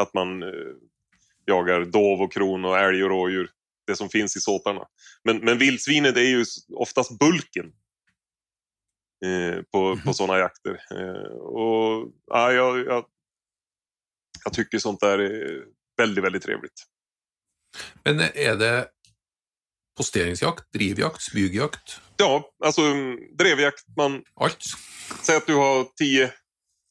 [0.00, 0.48] Att man eh,
[1.44, 3.50] jagar dov och kron och älg och rådjur.
[3.86, 4.86] Det som finns i såtarna.
[5.24, 7.72] Men, men vildsvinet är ju oftast bulken.
[9.24, 10.80] Eh, på, på sådana jakter.
[10.90, 13.04] Eh, och ja, jag, jag,
[14.44, 15.64] jag tycker sånt där är
[15.96, 16.86] väldigt, väldigt trevligt.
[18.04, 18.88] Men er det
[19.96, 22.82] posteringsjakt, drivjakt, smygjakt, Ja, alltså
[23.38, 23.84] drevjakt.
[23.96, 24.58] Man, alt?
[25.22, 26.32] Säg att du har tio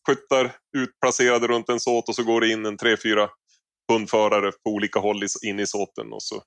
[0.09, 3.29] skyttar utplacerade runt en såt och så går det in en tre, fyra
[3.91, 6.43] hundförare på olika håll in i såten och så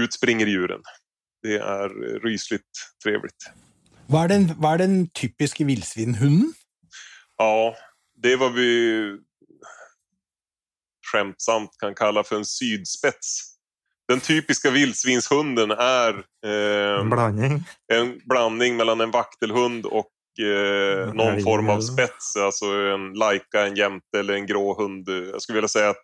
[0.00, 0.80] utspringer djuren.
[1.42, 3.50] Det är eh, rysligt trevligt.
[4.12, 6.52] Hva er den, er den typiske villsvinhunden?
[7.38, 7.74] Ja,
[8.22, 8.70] det är vad vi
[11.12, 13.56] skämtsamt kan kalla för en sydspets.
[14.08, 17.64] Den typiska vildsvinshunden är eh, En blanding.
[17.92, 22.36] en blandning mellan en vaktelhund och eh, En någon form av spets.
[22.36, 25.08] Alltså en laika, en jämte eller en gråhund.
[25.08, 26.02] Jag skulle vilja säga att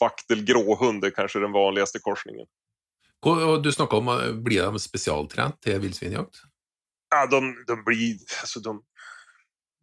[0.00, 2.46] vaktel-gråhund är kanske den vanligaste korsningen.
[3.22, 6.42] Og Du snakka om eh, blir de spesialtrent til villsvinjakt?
[7.14, 8.16] Ja, de, de blir...
[8.40, 8.82] Alltså de,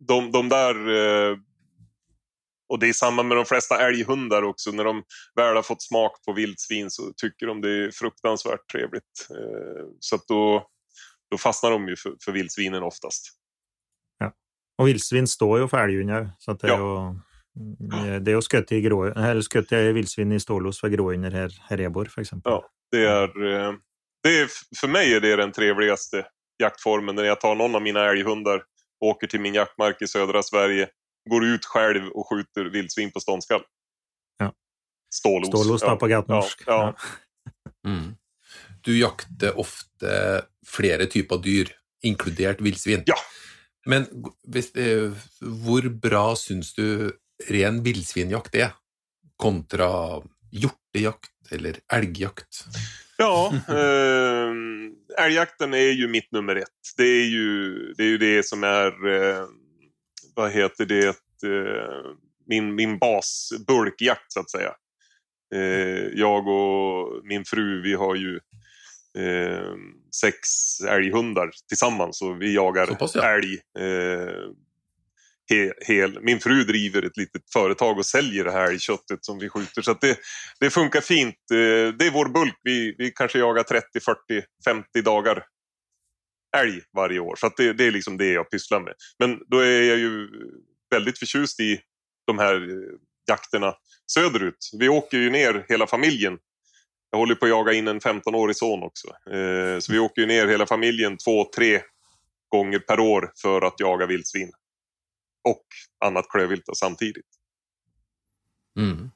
[0.08, 0.76] de, de där...
[0.90, 1.38] Eh,
[2.70, 4.72] och det är samma med de flesta älghundar också.
[4.72, 5.04] När de
[5.36, 9.28] väl har fått smak på vildsvin så tycker de det är fruktansvärt trevligt.
[9.30, 10.68] Eh, så att då,
[11.32, 13.39] då fastnar de ju för, för vildsvinen oftast.
[14.80, 16.78] Og villsvin står jo for elghund òg, så det er Ja.
[16.80, 17.20] jo
[18.24, 21.50] det er jo skutt i, grå, eller skutt i villsvin i stålos for gråhunder her,
[21.70, 22.52] her jeg bor, for eksempel.
[22.52, 22.62] Ja.
[22.92, 23.74] Det är, eh,
[24.24, 24.48] det är,
[24.80, 26.26] för mig är det den trevligaste
[26.60, 28.64] jaktformen när jag tar någon av mina älghundar,
[29.00, 30.88] åker till min jaktmark i södra Sverige,
[31.30, 33.62] går ut själv och skjuter vildsvin på ståndskall.
[34.38, 34.54] Ja.
[35.14, 35.48] Stålos.
[35.48, 36.64] Stålos da, på gatnorsk.
[36.66, 36.96] Ja, ja.
[37.90, 38.16] Mm.
[38.82, 41.68] Du jakter ofte flere typer dyr,
[42.02, 43.04] inkludert villsvin.
[43.06, 43.16] Ja.
[43.86, 44.06] Men
[44.48, 47.12] hvis, eh, hvor bra syns du
[47.50, 48.74] ren villsvinjakt er,
[49.40, 50.20] kontra
[50.52, 52.66] hjortejakt eller elgjakt?
[53.18, 54.54] Ja, eh,
[55.26, 56.94] älgjakten är ju mitt nummer ett.
[56.98, 59.46] Det är ju det, är ju det som är, eh,
[60.36, 61.08] vad heter det,
[61.44, 62.12] eh,
[62.48, 64.74] min, min bas, bulkjakt så att säga.
[65.56, 68.40] Eh, jag och min fru, vi har ju
[69.18, 69.74] eh,
[70.22, 70.40] sex
[70.82, 73.30] älghundar tillsammans och vi jagar Så pass, ja.
[73.30, 73.54] älg.
[73.80, 74.34] Eh,
[75.52, 76.22] he, hel.
[76.22, 79.82] Min fru driver ett litet företag och säljer det här älgköttet som vi skjuter.
[79.82, 80.20] Så det,
[80.60, 81.36] det funkar fint.
[81.52, 82.56] Eh, Det är vår bulk.
[82.64, 84.18] Vi, vi kanske jagar 30, 40,
[84.66, 85.44] 50 dagar
[86.58, 87.36] älg varje år.
[87.36, 88.94] Så det, det är liksom det jag pysslar med.
[89.20, 90.28] Men då är jag ju
[90.92, 91.82] väldigt förtjust i
[92.28, 92.96] de här eh,
[93.28, 93.74] jakterna
[94.12, 94.70] söderut.
[94.80, 96.38] Vi åker ju ner hela familjen.
[97.12, 99.08] Jag håller på att jaga in en 15-årig son också.
[99.08, 101.82] Eh, Så vi åker ner hela familjen två, tre
[102.50, 104.52] gånger per år för att jaga vildsvin.
[105.44, 105.66] Och
[106.06, 107.26] annat klövvilt samtidigt.
[108.80, 109.12] Mm.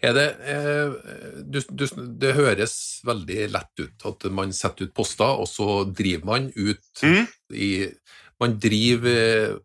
[0.00, 0.92] Er det, eh,
[1.44, 1.86] du, du,
[2.20, 7.02] det høres veldig lett ut at man setter ut poster, og så driver man ut
[7.02, 7.26] Mm.
[7.54, 7.90] i
[8.40, 9.58] Man driver,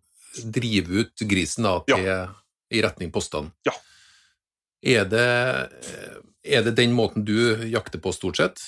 [0.46, 2.06] driver ut grisen da, til,
[2.72, 3.52] i retning postene.
[3.66, 3.74] Ja.
[4.86, 5.50] Er det,
[6.44, 8.60] eh, er det den måten du jakter på, stort sett?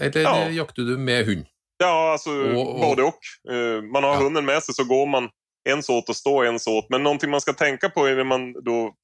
[0.00, 0.48] Eller Ja.
[0.50, 1.46] jakter du med hund?
[1.78, 3.20] Ja, alltså Och- och- både och.
[3.52, 4.20] Eh, Man har Ja.
[4.20, 5.28] hunden med sig så går man
[5.68, 6.86] en såt och står en såt.
[6.90, 8.94] Men någonting man ska tänka på är när man då...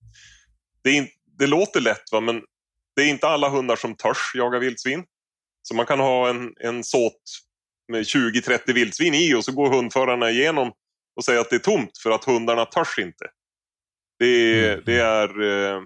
[0.85, 2.43] Det in, det låter lätt va, men
[2.97, 5.05] det är inte alla hundar som törs jaga vildsvin.
[5.63, 7.23] Så man kan ha en, en såt
[7.89, 10.73] med 20-30 vildsvin i och så går hundförarna igenom
[11.17, 13.27] och säger att det är tomt för att hundarna törs inte.
[14.19, 14.83] Det, Mm.
[14.87, 15.81] det är eh,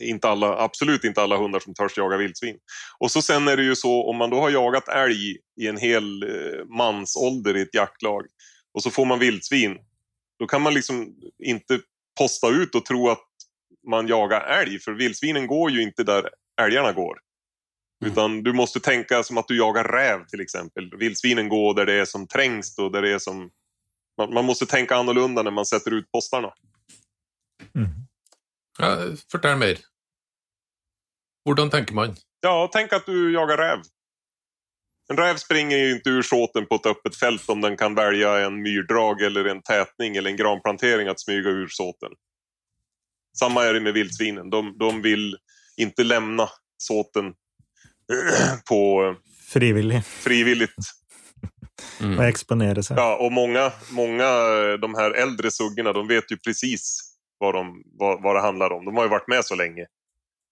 [0.00, 2.58] inte alla, absolut inte alla hundar som törs jaga vildsvin.
[2.98, 5.76] Och så sen är det ju så om man då har jagat älg i en
[5.76, 8.26] hel eh, mansålder i ett jaktlag
[8.74, 9.78] och så får man vildsvin.
[10.38, 11.80] Då kan man liksom inte
[12.18, 13.24] posta ut och tro att
[13.86, 16.30] man jagar älg för vildsvinen går ju inte där
[16.60, 17.18] älgarna går.
[18.02, 18.12] Mm.
[18.12, 20.90] Utan du måste tänka som att du jagar räv till exempel.
[20.98, 23.50] Vildsvinen går där det är som trängst och där det är som...
[24.18, 26.52] Man, man måste tänka annorlunda när man sätter ut postarna.
[27.74, 27.88] Mm.
[28.78, 28.98] Ja,
[29.32, 29.78] fortell mer.
[31.44, 32.16] Hvordan tenker man?
[32.40, 33.78] Ja, tänk att du jagar räv.
[35.10, 38.46] En räv springer ju inte ur såten på ett öppet fält om den kan välja
[38.46, 42.10] en myrdrag eller en tätning eller en granplantering att smyga ur såten.
[43.38, 44.50] Samma är det med vildsvinen.
[44.50, 45.36] De, de vill
[45.76, 47.24] inte lämna såten
[48.68, 49.14] på
[49.48, 50.04] Frivillig.
[50.04, 50.74] frivilligt.
[52.00, 52.18] Mm.
[52.18, 52.96] Och exponera sig.
[52.96, 57.03] Ja, och många, många eh, de här äldre suggorna, de vet ju precis
[57.44, 58.84] vad, de, vad, vad det handlar om.
[58.84, 59.82] De har ju varit med så länge.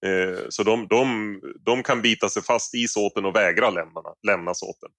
[0.06, 4.54] Eh, så de, de, de kan bita sig fast i såten och vägra lämna, lämna
[4.54, 4.90] såten.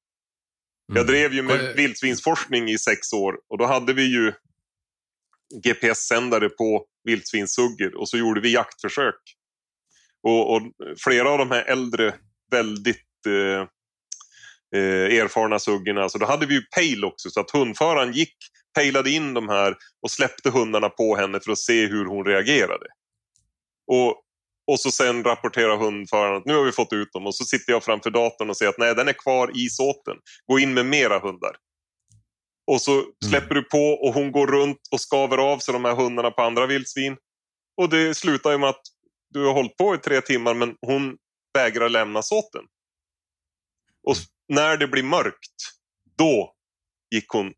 [0.87, 1.07] Jag Mm.
[1.07, 4.33] drev ju med är- vildsvinsforskning i sex år och då hade vi ju
[5.63, 9.21] GPS-sändare på vildsvinssuggor och så gjorde vi jaktförsök.
[10.23, 10.61] Och, och
[11.03, 12.13] flera av de här äldre,
[12.51, 13.67] väldigt eh,
[14.81, 18.35] eh, erfarna suggorna, så då hade vi ju pejl också så att hundföraren gick,
[18.73, 22.85] pejlade in de här och släppte hundarna på henne för att se hur hon reagerade.
[23.87, 24.21] Och,
[24.71, 27.73] och så sen rapporterar hundföraren att nu har vi fått ut dem och så sitter
[27.73, 30.17] jag framför datorn och säger att nej, den är kvar i såten.
[30.47, 31.55] Gå in med mera hundar.
[32.71, 35.95] Och så släpper du på och hon går runt och skaver av sig de här
[35.95, 37.17] hundarna på andra vildsvin.
[37.77, 38.81] Och det slutar ju med att
[39.29, 41.17] du har hållit på i tre timmar men hon
[41.53, 42.61] vägrar lämna såten.
[44.03, 44.15] Och
[44.47, 45.55] när det blir mörkt,
[46.17, 46.53] då
[47.11, 47.53] gick hon,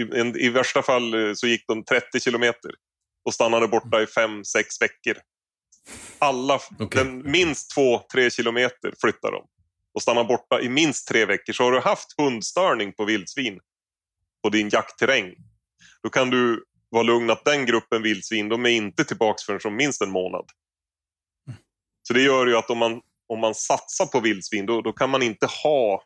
[0.00, 2.70] i, en, i värsta fall eh, så gick de 30 kilometer
[3.24, 5.22] och stannade borta i fem sex veckor.
[6.18, 7.04] Alla, Okej.
[7.04, 9.46] den, minst två, tre kilometer flyttar de
[9.94, 11.52] och stannar borta i minst tre veckor.
[11.52, 13.60] Så har du haft hundstörning på vildsvin
[14.42, 15.34] på din jaktterräng,
[16.02, 19.76] då kan du vara lugn att den gruppen vildsvin, de är inte tillbaka förrän om
[19.76, 20.44] minst en månad.
[22.02, 25.10] Så det gör ju att om man, om man satsar på vildsvin, då, då kan
[25.10, 26.04] man inte ha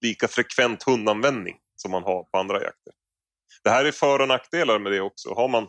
[0.00, 2.92] lika frekvent hundanvändning som man har på andra jakter.
[3.64, 5.34] Det här är för och nackdelar med det också.
[5.34, 5.66] Har man,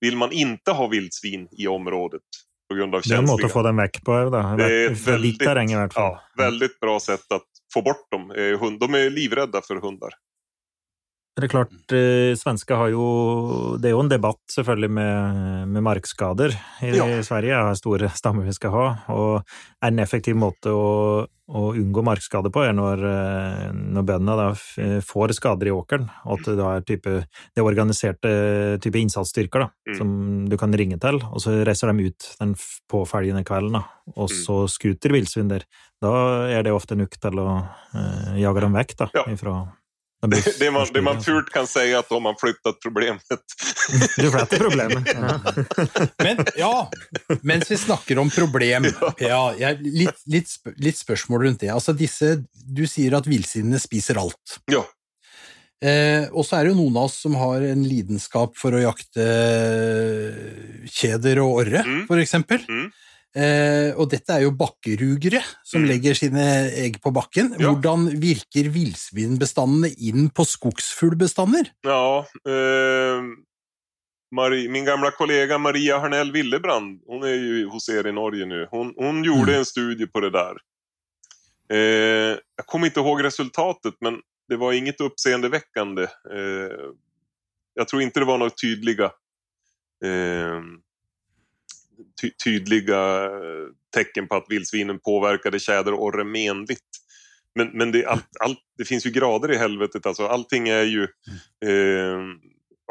[0.00, 2.22] vill man inte ha vildsvin i området
[2.68, 3.52] på grund av Det är en måte känsliga...
[3.52, 4.18] å få dem vekk på.
[4.30, 4.42] Da.
[4.56, 8.30] Det är Fra ditt terreng, i ja, väldigt bra sätt att få bort dem.
[8.30, 10.14] Eh, De är livrädda för hundar.
[11.34, 14.44] Det er klart, eh, svenske har jo Det er jo en debatt,
[14.88, 17.22] med, med markskader i Ja.
[17.22, 17.54] Sverige.
[17.54, 18.96] Har store stammer vi skal ha.
[19.08, 19.42] Og
[19.82, 25.04] en effektiv måte å, å unngå markskade på, er når, eh, når bøndene da f-
[25.04, 27.04] får skader i åkeren, og at det da er type,
[27.54, 29.96] det er organiserte type innsatsstyrker da, Mm.
[29.98, 32.54] som du kan ringe til, og så reiser de ut den
[32.88, 33.84] påfølgende kvelden, da,
[34.16, 34.36] og Mm.
[34.40, 35.64] så skuter villsvin der.
[36.00, 39.68] Da er det ofte nok til å eh, jage dem vekk da, ifra
[40.30, 43.22] Det, det, man, det man fult kan säga att de har flyttat problemet.
[44.16, 45.04] Du fletter problemet.
[45.14, 45.40] Ja.
[46.18, 46.90] Men ja,
[47.42, 48.84] mens vi snakker om problem
[49.18, 51.70] ja, jeg, litt, litt, litt spørsmål rundt det.
[51.74, 54.58] Altså disse, Du sier at villsvinene spiser alt.
[54.72, 54.84] Ja,
[55.84, 58.78] Eh, og så er det jo noen av oss som har en lidenskap for å
[58.80, 62.06] jakte eh, kjeder og orre, Mm.
[62.08, 62.62] for eksempel.
[62.68, 62.86] Mm.
[63.34, 65.88] Eh, og dette er jo bakkerugere som Mm.
[65.88, 67.54] legger sine egg på bakken.
[67.58, 67.72] Ja.
[67.72, 71.66] Hvordan virker villsvinbestandene inn på skogsfuglbestander?
[71.82, 73.22] ja eh,
[74.34, 78.66] Marie, min gamla kollega Maria Harnell Willebrand, hon är ju hos er i Norge nu.
[78.70, 79.58] Hon, hon gjorde Mm.
[79.58, 80.56] en studie på det där.
[81.70, 86.02] Eh, jag kommer inte ihåg resultatet, men det var inget uppseendeväckande.
[86.02, 86.90] Eh,
[87.74, 89.04] jag tror inte det var några tydliga
[90.04, 90.60] eh,
[92.20, 96.80] ty tydliga eh, tecken på att vildsvinen påverkade tjäder och orre menligt.
[97.54, 100.06] Men, men det, allt, allt, det finns ju grader i helvetet.
[100.06, 101.02] Alltså, allting är ju...
[101.64, 102.18] Eh,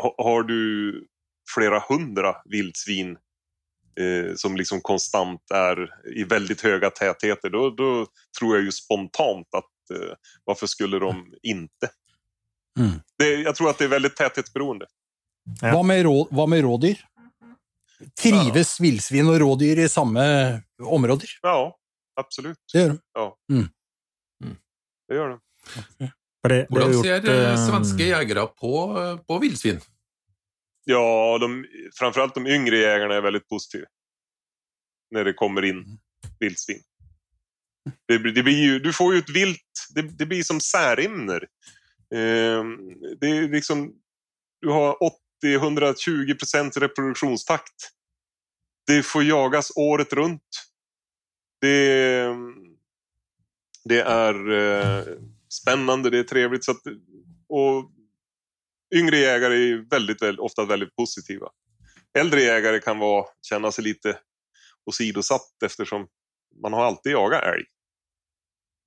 [0.02, 1.08] ha- har du
[1.56, 3.18] flera hundra vildsvin
[4.00, 8.08] eh, som liksom konstant är i väldigt höga tätheter, då, då
[8.40, 11.90] tror jag ju spontant att eh, varför skulle de inte?
[12.80, 12.92] Mm.
[13.18, 14.86] Det, jag tror att det är väldigt täthetsberoende.
[15.62, 15.72] Ja.
[15.72, 17.06] Hva, med rå, hva med rådyr?
[18.20, 20.24] Trives villsvin og rådyr i samme
[20.80, 21.32] områder?
[21.42, 21.72] Ja,
[22.20, 22.60] absolut.
[22.74, 22.98] Det gjør
[23.50, 23.64] de.
[25.08, 25.40] Det gör de.
[26.44, 28.72] For det, det Hvordan jo ser gjort, eh, eh, svenske jegere på,
[29.28, 29.80] på villsvin?
[30.86, 31.66] Ja, de,
[32.00, 33.88] framförallt de yngre jägarna är väldigt positiva.
[35.14, 36.00] när det kommer in
[36.40, 36.82] vildsvin.
[38.08, 41.48] Det, det blir ju, du får ju ett vilt, det, det blir som särimner.
[42.16, 42.64] Eh,
[43.20, 43.94] det är liksom,
[44.62, 45.04] du har
[45.44, 47.90] 80-120 procents reproduktionstakt.
[48.88, 50.42] Det får jagas året runt.
[51.62, 52.28] Det,
[53.84, 55.06] det är eh,
[55.50, 56.66] spännande, det är trevligt.
[56.66, 56.82] Så att,
[57.50, 57.92] och
[58.96, 61.50] yngre jägare är väldigt, väldigt, ofta väldigt positiva.
[62.18, 64.20] Äldre jägare kan vara, känna sig lite
[64.86, 66.08] åsidosatt eftersom
[66.62, 67.64] man har alltid jagat älg.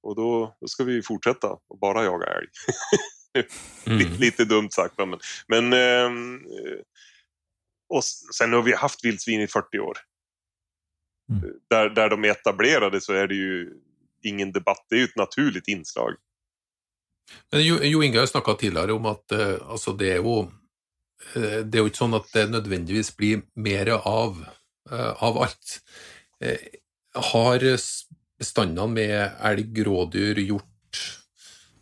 [0.02, 2.46] Och då, då ska vi fortsätta att bara jaga älg.
[3.86, 4.12] Mm.
[4.18, 5.18] Lite, dumt sagt, men...
[5.46, 6.80] men ehm, eh,
[7.88, 9.98] och sen har vi haft vildsvin i 40 år.
[11.30, 11.54] Mm.
[11.70, 13.72] Där, där de är etablerade så är det ju
[14.22, 14.86] ingen debatt.
[14.88, 16.14] Det är ju ett naturligt inslag.
[17.52, 20.36] Men Jo, jo Inge har snakka tidligere om at eh, altså det er jo
[21.34, 24.38] eh, det er jo ikke sånn at det nødvendigvis blir mer av,
[24.90, 25.80] eh, av alt.
[26.40, 26.78] Eh,
[27.32, 27.64] har
[28.38, 30.75] bestandene med elg, rådyr, hjort,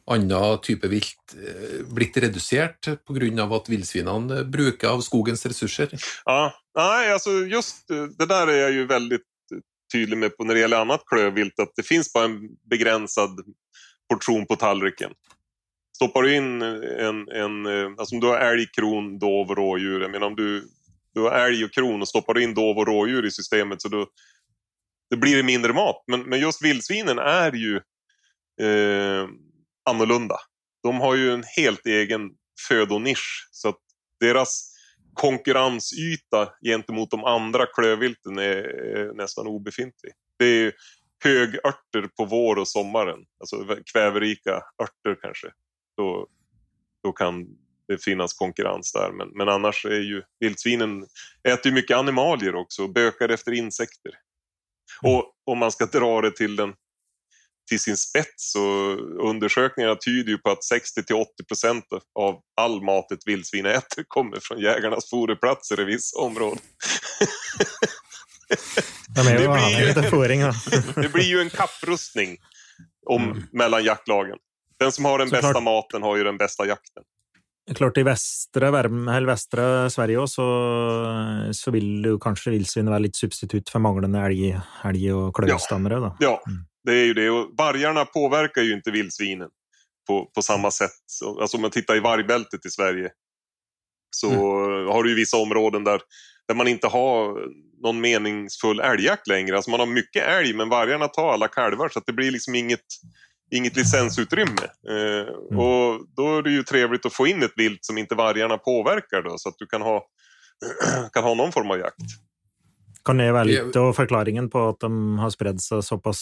[0.06, 3.56] annen type vilt eh, blitt redusert pga.
[3.56, 5.90] at villsvinene bruker av skogens ressurser?
[6.24, 9.20] Ja, nej, alltså just eh, det där är jag ju väldigt
[9.52, 9.58] eh,
[9.92, 11.58] tydlig med på när det gäller annat klövvilt.
[11.58, 13.40] Att det finns bara en begränsad
[14.10, 15.12] portion på tallriken.
[15.96, 17.66] Stoppar du in en, en
[17.98, 20.00] alltså om du har älg, kron, dov och rådjur.
[20.00, 20.68] Jag menar om du,
[21.14, 23.88] du har älg och kron och stoppar du in dov och rådjur i systemet så
[23.88, 24.06] då
[25.10, 26.04] det blir det mindre mat.
[26.06, 27.76] Men, men just vildsvinen är ju
[28.60, 29.28] eh,
[29.84, 30.36] annorlunda.
[30.82, 32.30] De har ju en helt egen
[32.68, 33.48] födonisch.
[33.50, 33.80] Så att
[34.20, 34.74] deras
[35.14, 40.12] konkurrensyta gentemot de andra klövvilten är, nästan obefintlig.
[40.38, 40.72] Det är
[41.24, 45.48] högörter på vår och sommaren, alltså kväverika örter kanske.
[45.96, 46.26] Då,
[47.02, 47.46] då kan
[47.88, 49.12] det finnas konkurrens där.
[49.12, 51.06] Men, men annars är ju vildsvinen
[51.48, 54.12] äter ju mycket animalier också och bökar efter insekter.
[55.02, 56.74] Och om man ska dra det till den
[57.68, 58.60] till sin spets så
[59.20, 61.84] undersökningarna tyder ju på att 60-80 procent
[62.18, 66.58] av all mat ett vildsvin äter kommer från jägarnas foderplatser i vissa områden.
[69.08, 69.46] De Det blir ju-
[70.42, 71.02] da.
[71.02, 72.36] Det blir ju en kapprustning
[73.10, 73.42] om, Mm.
[73.52, 74.36] mellan jaktlagen.
[74.78, 75.42] Den som har den Såklart.
[75.44, 77.02] bästa maten har ju den bästa jakten.
[77.74, 83.16] Klart I Verm- eller vestre Sverige også, så, så vil jo kanskje villsvin være litt
[83.16, 86.00] substitutt for manglende elg, elg og kløvstammere.
[86.00, 86.16] Da.
[86.20, 86.66] Ja, Mm.
[86.84, 87.30] Det är ju det.
[87.30, 89.48] Och vargarna påverkar ju inte vildsvinen
[90.06, 90.90] på, på samma sätt.
[91.06, 93.10] Så, alltså om man tittar i vargbältet i Sverige
[94.10, 94.86] så Mm.
[94.88, 96.00] har du ju vissa områden där,
[96.48, 97.38] där man inte har
[97.82, 99.56] någon meningsfull älgjakt längre.
[99.56, 102.54] Alltså man har mycket älg men vargarna tar alla kalvar så att det blir liksom
[102.54, 102.80] inget,
[103.54, 104.62] inget licensutrymme.
[104.88, 105.58] Eh, Mm.
[105.58, 109.22] Och då är det ju trevligt att få in ett vilt som inte vargarna påverkar
[109.22, 110.04] då, så att du kan ha,
[111.12, 111.96] kan ha någon form av jakt.
[113.04, 116.20] Kan det være litt av forklaringen på at de har spredd seg såpass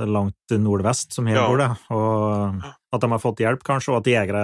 [0.00, 1.48] langt nordvest som her Ja.
[1.48, 1.76] bor, da?
[1.90, 4.42] Og at de har fått hjelp, kanskje, og at jegere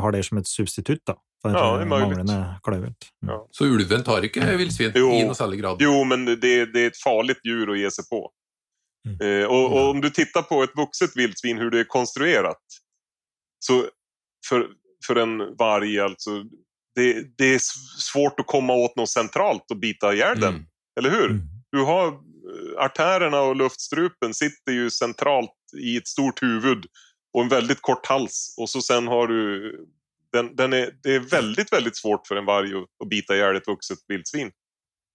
[0.00, 3.10] har det som et substitutt da, for Ja, det er manglende kløvvilt.
[3.22, 3.30] Mm.
[3.30, 3.38] Ja.
[3.50, 5.10] Så ulven tar ikke villsvin Jo.
[5.12, 5.80] i noe særlig grad?
[5.80, 8.30] Jo, men det, det är ett farligt djur att ge sig på.
[9.08, 9.42] Mm.
[9.42, 12.62] Eh, och, och om du tittar på ett vuxet vildsvin, hur det är konstruerat.
[13.58, 13.84] Så
[14.48, 14.66] för,
[15.06, 16.30] för en varg, alltså,
[16.94, 17.60] det, det är
[18.12, 20.54] svårt att komma åt något centralt och bita ihjäl den.
[20.54, 20.66] Mm.
[21.00, 21.30] Eller hur?
[21.30, 21.42] Mm.
[21.72, 22.18] Du har
[22.78, 25.50] artärerna och luftstrupen sitter ju centralt
[25.82, 26.86] i ett stort huvud
[27.32, 28.54] och en väldigt kort hals.
[28.58, 29.72] Och så sen har du...
[30.32, 33.56] Den, den är, det är väldigt, väldigt svårt för en varg att, att bita ihjäl
[33.56, 34.50] ett vuxet vildsvin.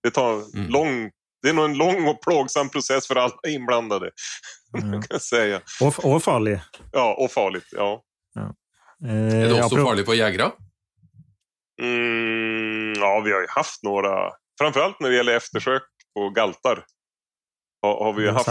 [0.04, 0.69] Det tar Mm.
[0.72, 1.12] lång...
[1.41, 4.12] Det är nog en lång och plågsam process för alla inblandade,
[4.72, 4.80] Ja.
[4.82, 5.62] kan jag säga.
[5.82, 6.60] Og, og farlig.
[6.91, 7.67] Ja, och farligt.
[7.72, 8.04] Ja.
[9.06, 10.52] Eh, Er det også apropos- farlig for jegere?
[11.82, 14.32] Mm, ja, vi har ju haft några...
[14.60, 15.84] Framförallt när det gäller eftersök
[16.15, 16.86] på galtar.
[17.84, 18.46] Har, har vi haft...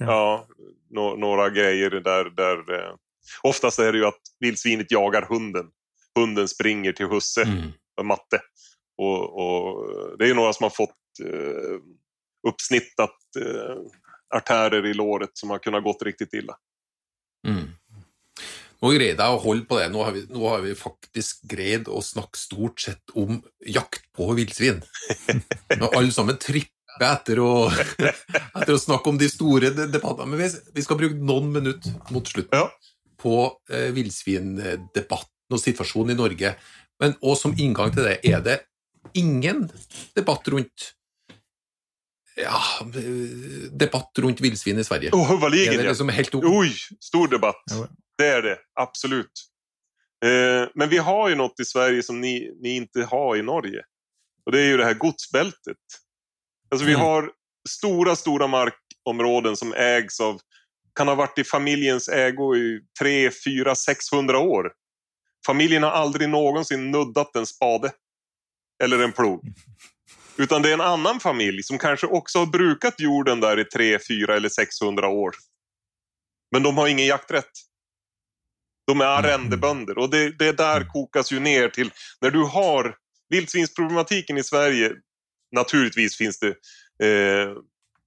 [0.00, 0.06] Ja.
[0.06, 0.46] Ja,
[0.90, 2.30] nå- några grejer där...
[2.30, 2.94] där eh,
[3.42, 5.66] oftast är det ju att vildsvinet jagar hunden.
[6.18, 7.72] Hunden springer till husse, Mm.
[8.08, 8.40] matte.
[8.98, 11.78] Och, och det är ju några som har fått eh,
[12.48, 13.76] uppsnittat eh,
[14.34, 16.56] artärer i låret som har kunnat gått riktigt illa.
[17.46, 17.68] Mm.
[18.82, 19.88] Nå greier jeg å holde på det.
[19.94, 24.26] Nå har, vi, nå har vi faktisk greid å snakke stort sett om jakt på
[24.36, 24.82] villsvin.
[25.96, 27.70] Alle sammen tripper etter å,
[28.58, 30.30] etter å snakke om de store de- debattene.
[30.30, 32.68] Men vi, vi skal bruke noen minutter mot slutten Ja.
[33.18, 33.36] på
[33.70, 36.54] eh, villsvindebatten og situasjonen i Norge.
[37.00, 38.60] Men og som inngang til det, er det
[39.14, 39.66] ingen
[40.16, 40.92] debatt rundt
[42.36, 42.58] ja,
[43.70, 45.10] debatt rundt villsvin i Sverige?
[45.14, 46.44] Oh, Er huvudligen, det liksom helt ok?
[46.48, 47.62] Oj, stor debatt.
[48.18, 49.30] Det är det, absolut.
[50.24, 53.82] Eh, men vi har ju något i Sverige som ni, ni inte har i Norge.
[54.46, 55.76] Och det är ju det här godsbältet.
[56.74, 57.06] Alltså vi Mm.
[57.06, 57.30] har
[57.68, 60.40] stora, stora markområden som ägs av,
[60.94, 64.72] kan ha varit i familjens ägo i 3, 4, 600 år.
[65.46, 67.92] Familjen har aldrig någonsin nuddat en spade
[68.82, 69.40] eller en plog.
[70.36, 73.98] Utan det är en annan familj som kanske också har brukat jorden där i 3,
[74.08, 75.34] 4 eller 600 år.
[76.52, 77.52] Men de har ingen jakträtt.
[78.86, 82.96] De är arrendebönder och det, det där kokas ju ner till när du har
[83.28, 84.92] vildsvinsproblematiken i Sverige.
[85.54, 86.48] Naturligtvis finns det,
[87.06, 87.56] eh,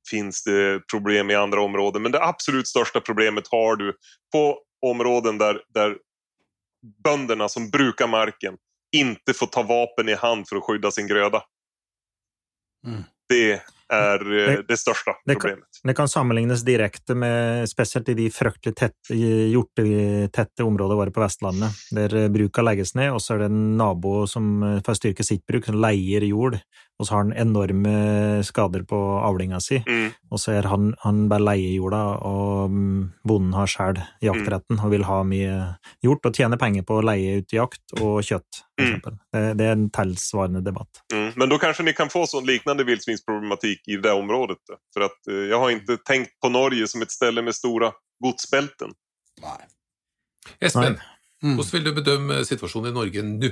[0.10, 3.98] finns det problem i andra områden men det absolut största problemet har du
[4.32, 5.98] på områden där, där
[7.04, 8.58] bönderna som brukar marken
[8.91, 11.43] inte får ta vapen i hand för att skydda sin gröda.
[12.88, 13.04] Mm.
[13.30, 13.62] Det
[13.93, 15.67] är eh, Det- det största det kan- problemet.
[15.83, 21.71] Det kan sammenlignes direkte med spesielt i de fryktelig tette, hjortetette områdene våre på Vestlandet,
[21.95, 24.99] der eh, bruka legges ned, og så er det en nabo som eh, for å
[24.99, 26.59] styrke sitt bruk, som leier jord,
[26.99, 30.11] og så har han enorme skader på avlinga si, Mm.
[30.31, 34.91] og så er han, han bare leier jorda, og mm, bonden har sjøl jaktretten og
[34.91, 39.01] vil ha mye hjort, og tjener penger på å leie ut jakt kjøtt, for Mm.
[39.57, 41.01] Det, er en tilsvarende debatt.
[41.13, 41.34] Mm.
[41.36, 44.57] Men då kanske ni kan få sån liknande vildsvinsproblematik i det området.
[44.93, 47.91] För att eh, jag har inte tänkt på Norge som ett ställe med stora
[48.23, 48.91] godsbälten.
[49.41, 49.67] Nei.
[50.59, 50.99] Espen.
[51.43, 51.55] Mm.
[51.55, 53.49] hvordan vil du bedømme situasjonen i Norge nå?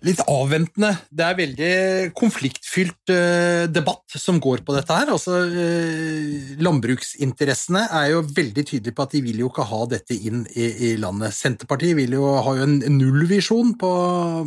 [0.00, 0.94] Litt avventende.
[1.12, 1.72] Det er veldig
[2.16, 5.10] konfliktfylt eh, debatt som går på dette her.
[5.12, 10.16] Altså, eh, landbruksinteressene er jo veldig tydelige på at de vil jo ikke ha dette
[10.16, 11.36] inn i, i landet.
[11.36, 13.92] Senterpartiet vil jo, har jo en nullvisjon på,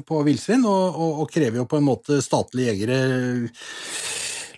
[0.10, 3.00] på villsvin, og, og, og krever jo på en måte statlige jegere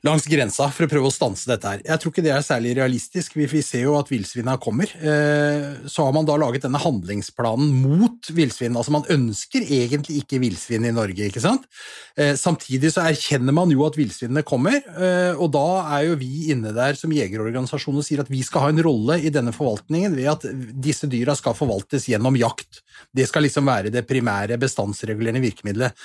[0.04, 1.84] langs grensa for å prøve å stanse dette her.
[1.86, 3.36] Jeg tror ikke det er særlig realistisk.
[3.38, 4.92] Vi, vi ser jo at villsvina kommer.
[5.00, 8.76] Eh, så har man da laget denne handlingsplanen mot villsvin.
[8.76, 11.68] Altså man ønsker egentlig ikke villsvin i Norge, ikke sant?
[12.18, 15.66] Eh, samtidig så erkjenner man jo at villsvinene kommer, eh, og da
[15.98, 19.20] er jo vi inne der som jegerorganisasjon og sier at vi skal ha en rolle
[19.22, 20.48] i denne forvaltningen ved at
[20.86, 22.82] disse dyra skal forvaltes gjennom jakt.
[23.16, 25.96] Det skal liksom være det primære bestandsregulerende virkemidlet.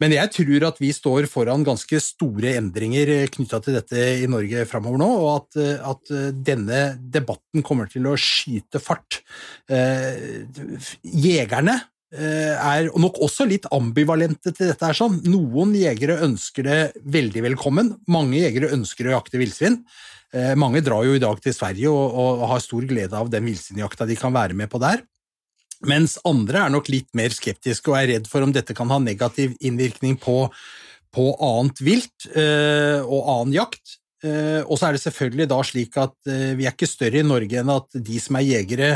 [0.00, 4.28] Men jeg tror at vi står foran ganske store endringer eh, knytta til dette i
[4.30, 6.82] Norge framover nå, og at, eh, at eh, denne
[7.12, 9.20] debatten kommer til å skyte fart.
[9.68, 10.44] Eh,
[11.04, 11.80] Jegerne
[12.10, 14.82] er nok også litt ambivalente til dette.
[14.82, 15.20] her sånn.
[15.30, 17.92] Noen jegere ønsker det veldig velkommen.
[18.10, 19.76] Mange jegere ønsker å jakte villsvin.
[20.58, 24.10] Mange drar jo i dag til Sverige og, og har stor glede av den villsvinjakta
[24.10, 25.04] de kan være med på der.
[25.88, 28.98] Mens andre er nok litt mer skeptiske og er redd for om dette kan ha
[29.00, 30.42] negativ innvirkning på,
[31.14, 33.96] på annet vilt eh, og annen jakt.
[34.20, 37.26] Eh, og så er det selvfølgelig da slik at eh, vi er ikke større i
[37.26, 38.90] Norge enn at de som er jegere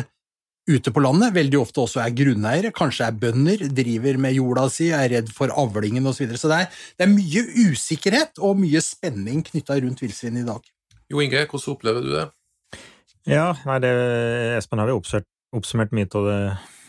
[0.68, 4.88] ute på landet, veldig ofte også er grunneiere, kanskje er bønder, driver med jorda si,
[4.96, 6.16] er redd for avlingen osv.
[6.16, 6.40] Så, videre.
[6.40, 10.64] så det er, det er mye usikkerhet og mye spenning knytta rundt villsvin i dag.
[11.12, 12.24] Jo Inge, hvordan opplever du det?
[13.28, 13.92] Ja, nei, det,
[14.58, 16.40] Espen har jo oppsummert, oppsummert mye av det,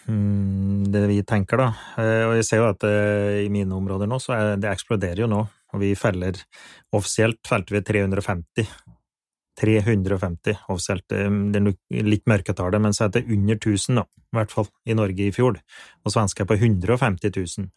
[0.06, 1.70] Mm, det vi tenker, da.
[2.02, 5.24] Eh, og jeg ser jo at eh, i mine områder nå, så er, det eksploderer
[5.26, 5.46] jo nå.
[5.76, 6.38] Og vi feller
[6.96, 8.70] Offisielt felte vi 350.
[9.56, 11.06] 350 offisielt.
[11.08, 14.96] Det er litt mørketallet, men så er det under 1000, da, i hvert fall, i
[14.98, 15.60] Norge i fjor.
[16.04, 17.70] Og svensker er på 150 000.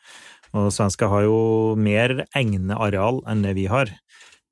[0.59, 1.39] Og svensker har jo
[1.79, 3.93] mer egne areal enn det vi har.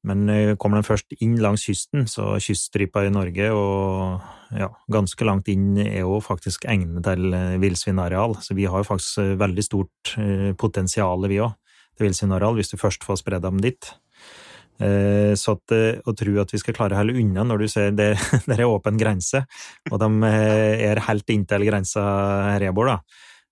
[0.07, 4.22] Men eh, kommer de først inn langs kysten, så kyststripa i Norge og
[4.55, 8.36] ja, ganske langt inn er jo faktisk egnede til eh, villsvinareal.
[8.44, 11.55] Så vi har jo faktisk eh, veldig stort eh, potensial, vi òg,
[11.97, 13.90] til villsvinareal, hvis du først får spredd dem dit.
[14.78, 17.94] Eh, så at, å tro at vi skal klare å holde unna når du ser
[17.99, 18.11] det,
[18.47, 19.47] det er åpen grense,
[19.90, 22.05] og de är er helt inntil grensa
[22.53, 23.01] her jeg bor, da,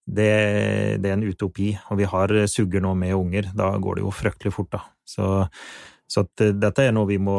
[0.05, 0.31] det,
[1.01, 1.73] det er en utopi.
[1.91, 4.85] Og vi har sugger nå med unger, da går det jo fryktelig fort, da.
[5.05, 5.49] Så
[6.11, 7.37] så at eh, dette er noe vi må,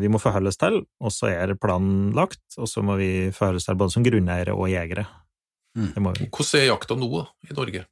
[0.00, 3.62] vi må forholde oss til, og så er planen lagt, og så må vi forholde
[3.62, 5.06] oss til både som grunneiere og jegere.
[5.78, 5.94] Mm.
[5.94, 6.28] Det.
[6.28, 7.86] Hvordan er jakta nå da, i Norge?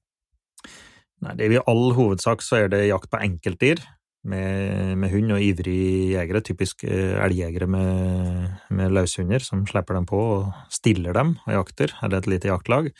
[1.20, 3.82] Nei, det er I all hovedsak så er det jakt på enkeltdyr
[4.28, 10.08] med, med hund og ivrige jegere, typisk eh, elgjegere med, med løshunder som slipper dem
[10.08, 12.90] på og stiller dem og jakter, eller et lite jaktlag.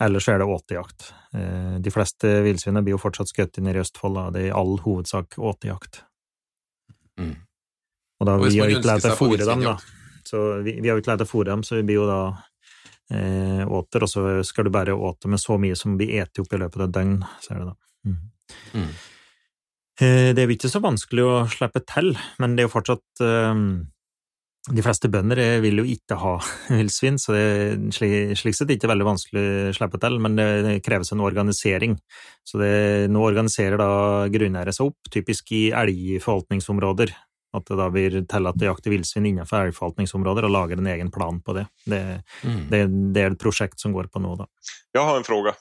[0.00, 1.08] Eller så er det åtejakt.
[1.34, 4.28] Eh, De fleste villsvinene blir jo fortsatt skutt nede i Østfold, da.
[4.34, 6.04] det er i all hovedsak åtejakt.
[7.18, 7.34] Mm.
[8.18, 9.76] Og da Og vi har ikke lært å fôre dem, da.
[10.26, 12.22] Så vi, vi har jo ikke lært å fôre dem, så vi blir jo da
[13.14, 16.52] eh, åter, og så skal du bare åte med så mye som blir eti opp
[16.52, 17.14] i løpet av et døgn,
[17.44, 17.76] så er det da.
[18.08, 18.18] Mm.
[18.74, 18.90] Mm.
[20.00, 22.12] Eh, Det er jo ikke så vanskelig å slippe til,
[22.42, 23.62] men det er jo fortsatt eh,
[24.68, 26.34] De fleste bønder eh, vil jo ikke ha
[26.78, 30.74] villsvin, så det er slik, slik sett ikke veldig vanskelig å slippe til, men det,
[30.84, 31.94] kreves en organisering.
[32.44, 32.72] Så det,
[33.12, 33.88] nå organiserer da
[34.32, 37.14] grunneiere seg opp, typisk i elgforvaltningsområder.
[37.56, 41.40] At det da blir tillatt å jakte villsvin innenfor elgforvaltningsområder, og lager en egen plan
[41.40, 41.64] på det.
[41.88, 42.02] Det,
[42.44, 42.58] Mm.
[42.68, 42.80] det,
[43.14, 44.44] det er et prosjekt som går på nå, da.
[44.92, 45.54] Jag har en fråga.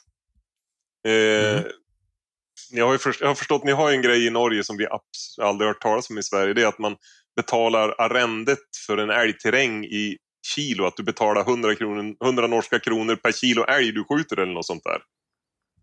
[1.08, 1.64] Eh,
[2.72, 4.78] ni har ju först, jag har förstått ni har ju en grej i Norge som
[4.78, 4.88] vi
[5.42, 6.54] aldrig hört talas om i Sverige.
[6.54, 6.96] Det är att man
[7.36, 10.18] betalar arrendet för en älgterräng i
[10.56, 10.86] kilo.
[10.86, 14.66] Att du betalar 100, kronor, 100 norska kronor per kilo älg du skjuter eller något
[14.66, 15.02] sånt där.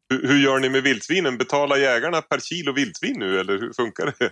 [0.09, 1.39] Hur, hur gör ni med vildsvinen?
[1.39, 4.31] Betalar jägarna per kilo vildsvin nu eller hur funkar det?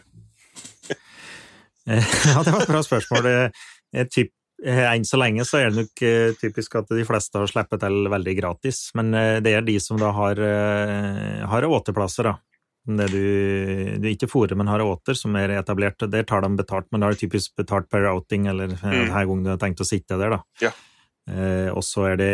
[2.34, 3.22] Ja, det var ett bra spörsmål.
[3.22, 3.52] Det
[3.96, 4.30] är typ,
[4.62, 8.04] Enn så lenge så er det nok eh, typisk at de fleste har sluppet til
[8.12, 12.36] veldig gratis, men eh, det er de som da har, eh, har åteplasser, da.
[12.82, 16.88] Det du, du ikke fôrer, men har åter som er etablert, der tar de betalt,
[16.90, 19.10] men da er det typisk betalt per outing, eller eh, Mm.
[19.12, 20.40] hver gang du har tenkt å sitte der, da.
[20.62, 20.72] Ja.
[21.30, 22.30] Eh, og så er det,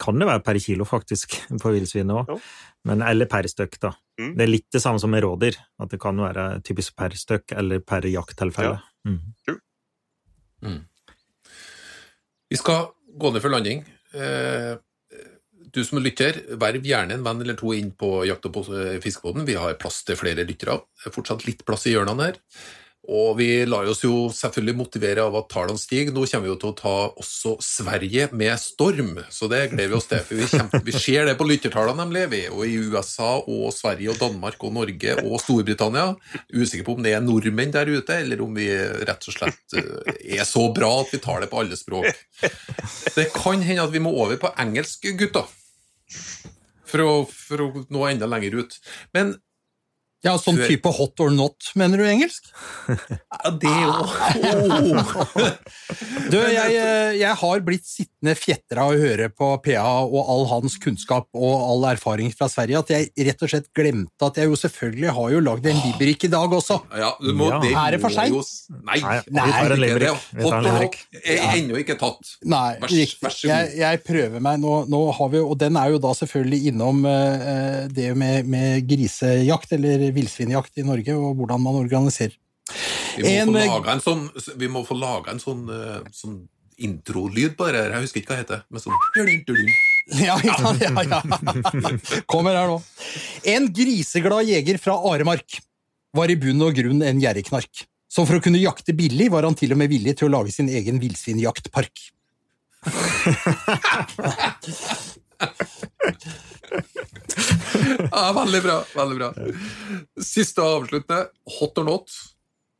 [0.00, 2.32] kan det være per kilo, faktisk, på villsvinet òg.
[2.32, 2.38] Ja.
[2.88, 3.90] Men, eller per stykk, da.
[4.20, 4.30] Mm.
[4.38, 7.52] Det er litt det samme som med rådyr, at det kan være typisk per stykk
[7.60, 8.78] eller per jakttilfelle.
[10.64, 10.78] Mm.
[12.50, 12.90] Vi skal
[13.20, 13.84] gå ned for landing.
[14.14, 14.74] Eh,
[15.70, 19.46] du som lytter, verv gjerne en venn eller to inn på Jakt- og eh, fiskebåten.
[19.46, 20.80] Vi har plass til flere lyttere.
[21.04, 22.40] Det fortsatt litt plass i hjørnene her.
[23.08, 26.12] Og vi lar oss jo selvfølgelig motivere av at tallene stiger.
[26.12, 26.92] Nå kommer vi jo til å ta
[27.22, 30.20] også Sverige med storm, så det gleder vi oss til.
[30.26, 32.26] For vi, kommer, vi ser det på lyttertallene, nemlig.
[32.34, 36.06] Vi er jo i USA og Sverige og Danmark og Norge og Storbritannia.
[36.52, 40.14] Usikker på om det er nordmenn der ute, eller om vi rett og slett eh,
[40.36, 42.12] er så bra at vi tar det på alle språk.
[43.16, 45.48] Det kan hende at vi må over på engelsk, gutter.
[46.90, 48.76] For å, for å nå enda lenger ut.
[49.16, 49.38] Men
[50.20, 52.44] Ja, sånn Du er- type hot or not, mener du engelsk?
[52.92, 54.04] ja, det er jo
[56.30, 60.76] Du, jeg, eh, jeg har blitt sittende fjetra og høre på PA og all hans
[60.78, 64.56] kunnskap og all erfaring fra Sverige, at jeg rett og slett glemte at jeg jo
[64.60, 66.76] selvfølgelig har jo lagd en Liberik i dag også.
[66.96, 67.58] Ja, du må, Ja.
[67.60, 68.34] det Er det for må sent?
[68.34, 69.22] jo s- Nei, Nei, en
[69.80, 70.90] ikke det.
[71.24, 72.36] Er ennå ikke tatt.
[72.44, 73.50] Nei, Vær- vær så god.
[73.56, 74.60] Jeg, jeg prøver meg.
[74.60, 78.86] Nå, nå har vi, og den er jo da selvfølgelig innom eh, det med, med
[78.88, 82.36] grisejakt eller villsvinjakt i Norge, og hvordan man organiserer.
[83.16, 86.46] Vi må, En- få laga en sånn, vi må få laga en sånn, eh, sånn
[86.86, 87.90] introlyd på det her.
[87.96, 88.60] Jeg husker ikke hva det heter.
[88.70, 88.98] Men sånn
[90.26, 91.20] Ja, ja, ja, ja.
[92.30, 92.78] Kommer her nå.
[93.52, 95.48] En griseglad jeger fra Aremark
[96.16, 97.74] var i bunn og grunn en gjerrigknark.
[98.10, 100.50] Så for å kunne jakte billig var han til og med villig til å lage
[100.54, 101.94] sin egen villsvinjaktpark.
[108.10, 108.76] Ja, veldig bra.
[108.94, 109.30] veldig bra.
[110.22, 111.24] Siste og avsluttende.
[111.58, 112.12] Hot or not?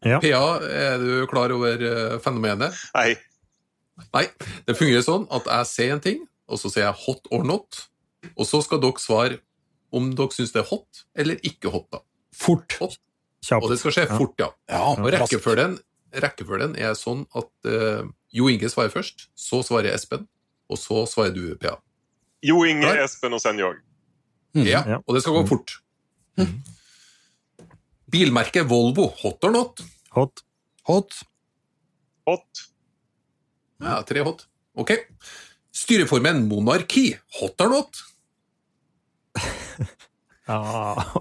[0.07, 0.20] Ja.
[0.22, 2.76] PA, er du klar over eh, fenomenet?
[2.96, 3.16] Nej,
[4.14, 4.26] Nei.
[4.66, 7.86] Det fungerer sånn at jeg sier en ting, og så sier jeg hot or not.
[8.36, 9.38] Og så skal dere svare
[9.92, 11.88] om dere syns det er hot eller ikke hot.
[11.90, 11.98] da.
[12.34, 12.76] Fort.
[13.42, 13.62] Kjapt.
[13.64, 14.18] Og det skal skje Ja.
[14.18, 14.51] fort, ja.
[14.68, 15.78] Ja, Og rekkefølgen,
[16.12, 20.28] rekkefølgen er sånn at eh, Jo Inge svarer først, så svarer Espen,
[20.70, 21.78] og så svarer du, PA.
[22.42, 23.03] Jo Inge, Nej.
[23.05, 23.74] Espen och sen jag.
[24.55, 24.66] Mhm.
[24.66, 24.98] Ja, Ja.
[25.07, 25.80] og det skal gå fort.
[28.11, 29.80] Bilmerket Volvo, hot or not?
[30.11, 30.42] Hot.
[30.86, 31.14] Hot.
[32.26, 32.64] Hot.
[33.81, 34.47] Ja, tre hot.
[34.76, 34.91] Ok.
[35.72, 37.97] Styreformen monarki, hot or not?
[40.47, 40.95] Ja.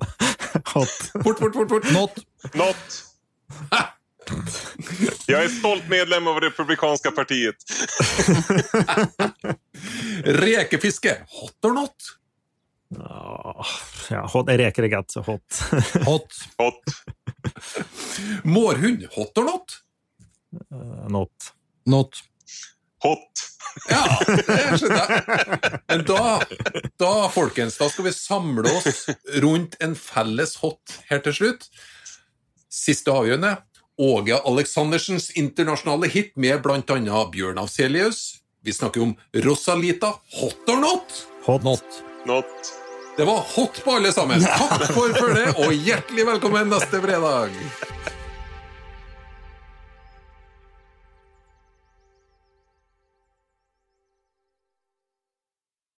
[0.73, 0.89] Hot.
[1.23, 1.91] Fort, fort, fort, fort.
[1.91, 2.11] Not.
[2.53, 3.03] Not.
[5.27, 7.55] Jag är stolt medlem av Republikanska partiet.
[10.23, 11.95] Rekefiske, hot or not?
[14.09, 14.49] Ja, hot.
[14.49, 15.13] Reker det godt.
[15.15, 15.61] Hot.
[16.05, 16.33] Hot.
[16.57, 16.81] Hot.
[18.43, 19.77] Mårhund, hot or not?
[21.09, 21.29] Not.
[21.85, 22.09] Not.
[23.05, 23.45] Hot.
[23.89, 25.79] Ja, det skjønner jeg.
[25.91, 26.23] Men da,
[26.99, 29.05] da, folkens, da skal vi samle oss
[29.43, 31.69] rundt en felles hot her til slutt.
[32.69, 33.55] Siste avgjørende.
[33.99, 36.63] Åge Aleksandersens internasjonale hit med
[36.95, 38.39] annet Bjørn Afselius.
[38.63, 41.23] Vi snakker om Rosalita, hot or not?
[41.45, 41.63] Hot.
[41.63, 42.03] Not.
[42.27, 42.71] Not.
[43.17, 44.43] Det var hot på alle sammen.
[44.43, 47.55] Takk for følget, og hjertelig velkommen neste fredag.